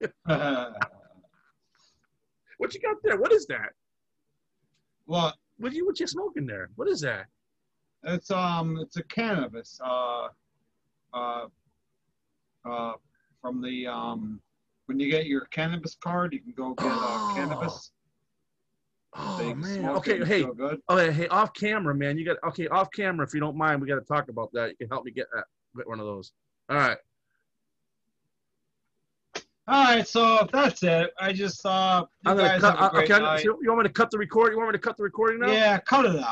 What 2.58 2.74
you 2.74 2.80
got 2.80 2.96
there? 3.02 3.18
What 3.18 3.32
is 3.32 3.46
that? 3.46 3.72
well, 5.06 5.34
What 5.58 5.72
you 5.72 5.86
what 5.86 6.00
you 6.00 6.06
smoking 6.06 6.46
there? 6.46 6.70
What 6.76 6.88
is 6.88 7.00
that? 7.00 7.26
It's 8.04 8.30
um, 8.30 8.78
it's 8.80 8.96
a 8.96 9.02
cannabis. 9.04 9.80
Uh, 9.84 10.28
uh, 11.14 11.46
uh, 12.64 12.92
from 13.40 13.62
the 13.62 13.86
um, 13.86 14.40
when 14.86 14.98
you 15.00 15.10
get 15.10 15.26
your 15.26 15.46
cannabis 15.46 15.96
card, 16.02 16.32
you 16.32 16.40
can 16.40 16.52
go 16.52 16.74
get 16.74 16.86
Oh. 16.88 17.30
uh, 17.30 17.34
cannabis. 17.36 17.90
Oh 19.18 19.54
man. 19.54 19.86
Okay, 19.90 20.24
hey, 20.24 20.44
good. 20.44 20.80
okay, 20.90 21.10
hey, 21.12 21.26
off 21.28 21.54
camera, 21.54 21.94
man. 21.94 22.18
You 22.18 22.24
got 22.26 22.36
okay, 22.48 22.68
off 22.68 22.88
camera. 22.92 23.26
If 23.26 23.32
you 23.32 23.40
don't 23.40 23.56
mind, 23.56 23.80
we 23.80 23.88
got 23.88 23.94
to 23.94 24.00
talk 24.02 24.28
about 24.28 24.52
that. 24.52 24.70
You 24.70 24.76
can 24.76 24.88
help 24.88 25.04
me 25.04 25.10
get 25.10 25.26
that, 25.34 25.44
get 25.76 25.88
one 25.88 26.00
of 26.00 26.06
those. 26.06 26.32
All 26.68 26.76
right. 26.76 26.98
All 29.68 29.82
right, 29.84 30.06
so 30.06 30.46
that's 30.52 30.82
it. 30.84 31.10
I 31.18 31.32
just 31.32 31.66
uh, 31.66 32.04
you 32.24 32.30
I'm 32.30 32.36
gonna 32.36 32.48
guys 32.50 32.60
cut. 32.60 32.78
have 32.78 32.92
a 32.92 32.94
great 32.94 33.10
okay, 33.10 33.20
night. 33.22 33.38
so 33.42 33.58
you 33.60 33.68
want 33.68 33.78
me 33.82 33.88
to 33.88 33.92
cut 33.92 34.10
the 34.12 34.18
record? 34.18 34.52
You 34.52 34.58
want 34.58 34.68
me 34.68 34.72
to 34.74 34.78
cut 34.78 34.96
the 34.96 35.02
recording 35.02 35.40
now? 35.40 35.50
Yeah, 35.50 35.78
cut 35.78 36.04
it 36.04 36.16
out. 36.20 36.22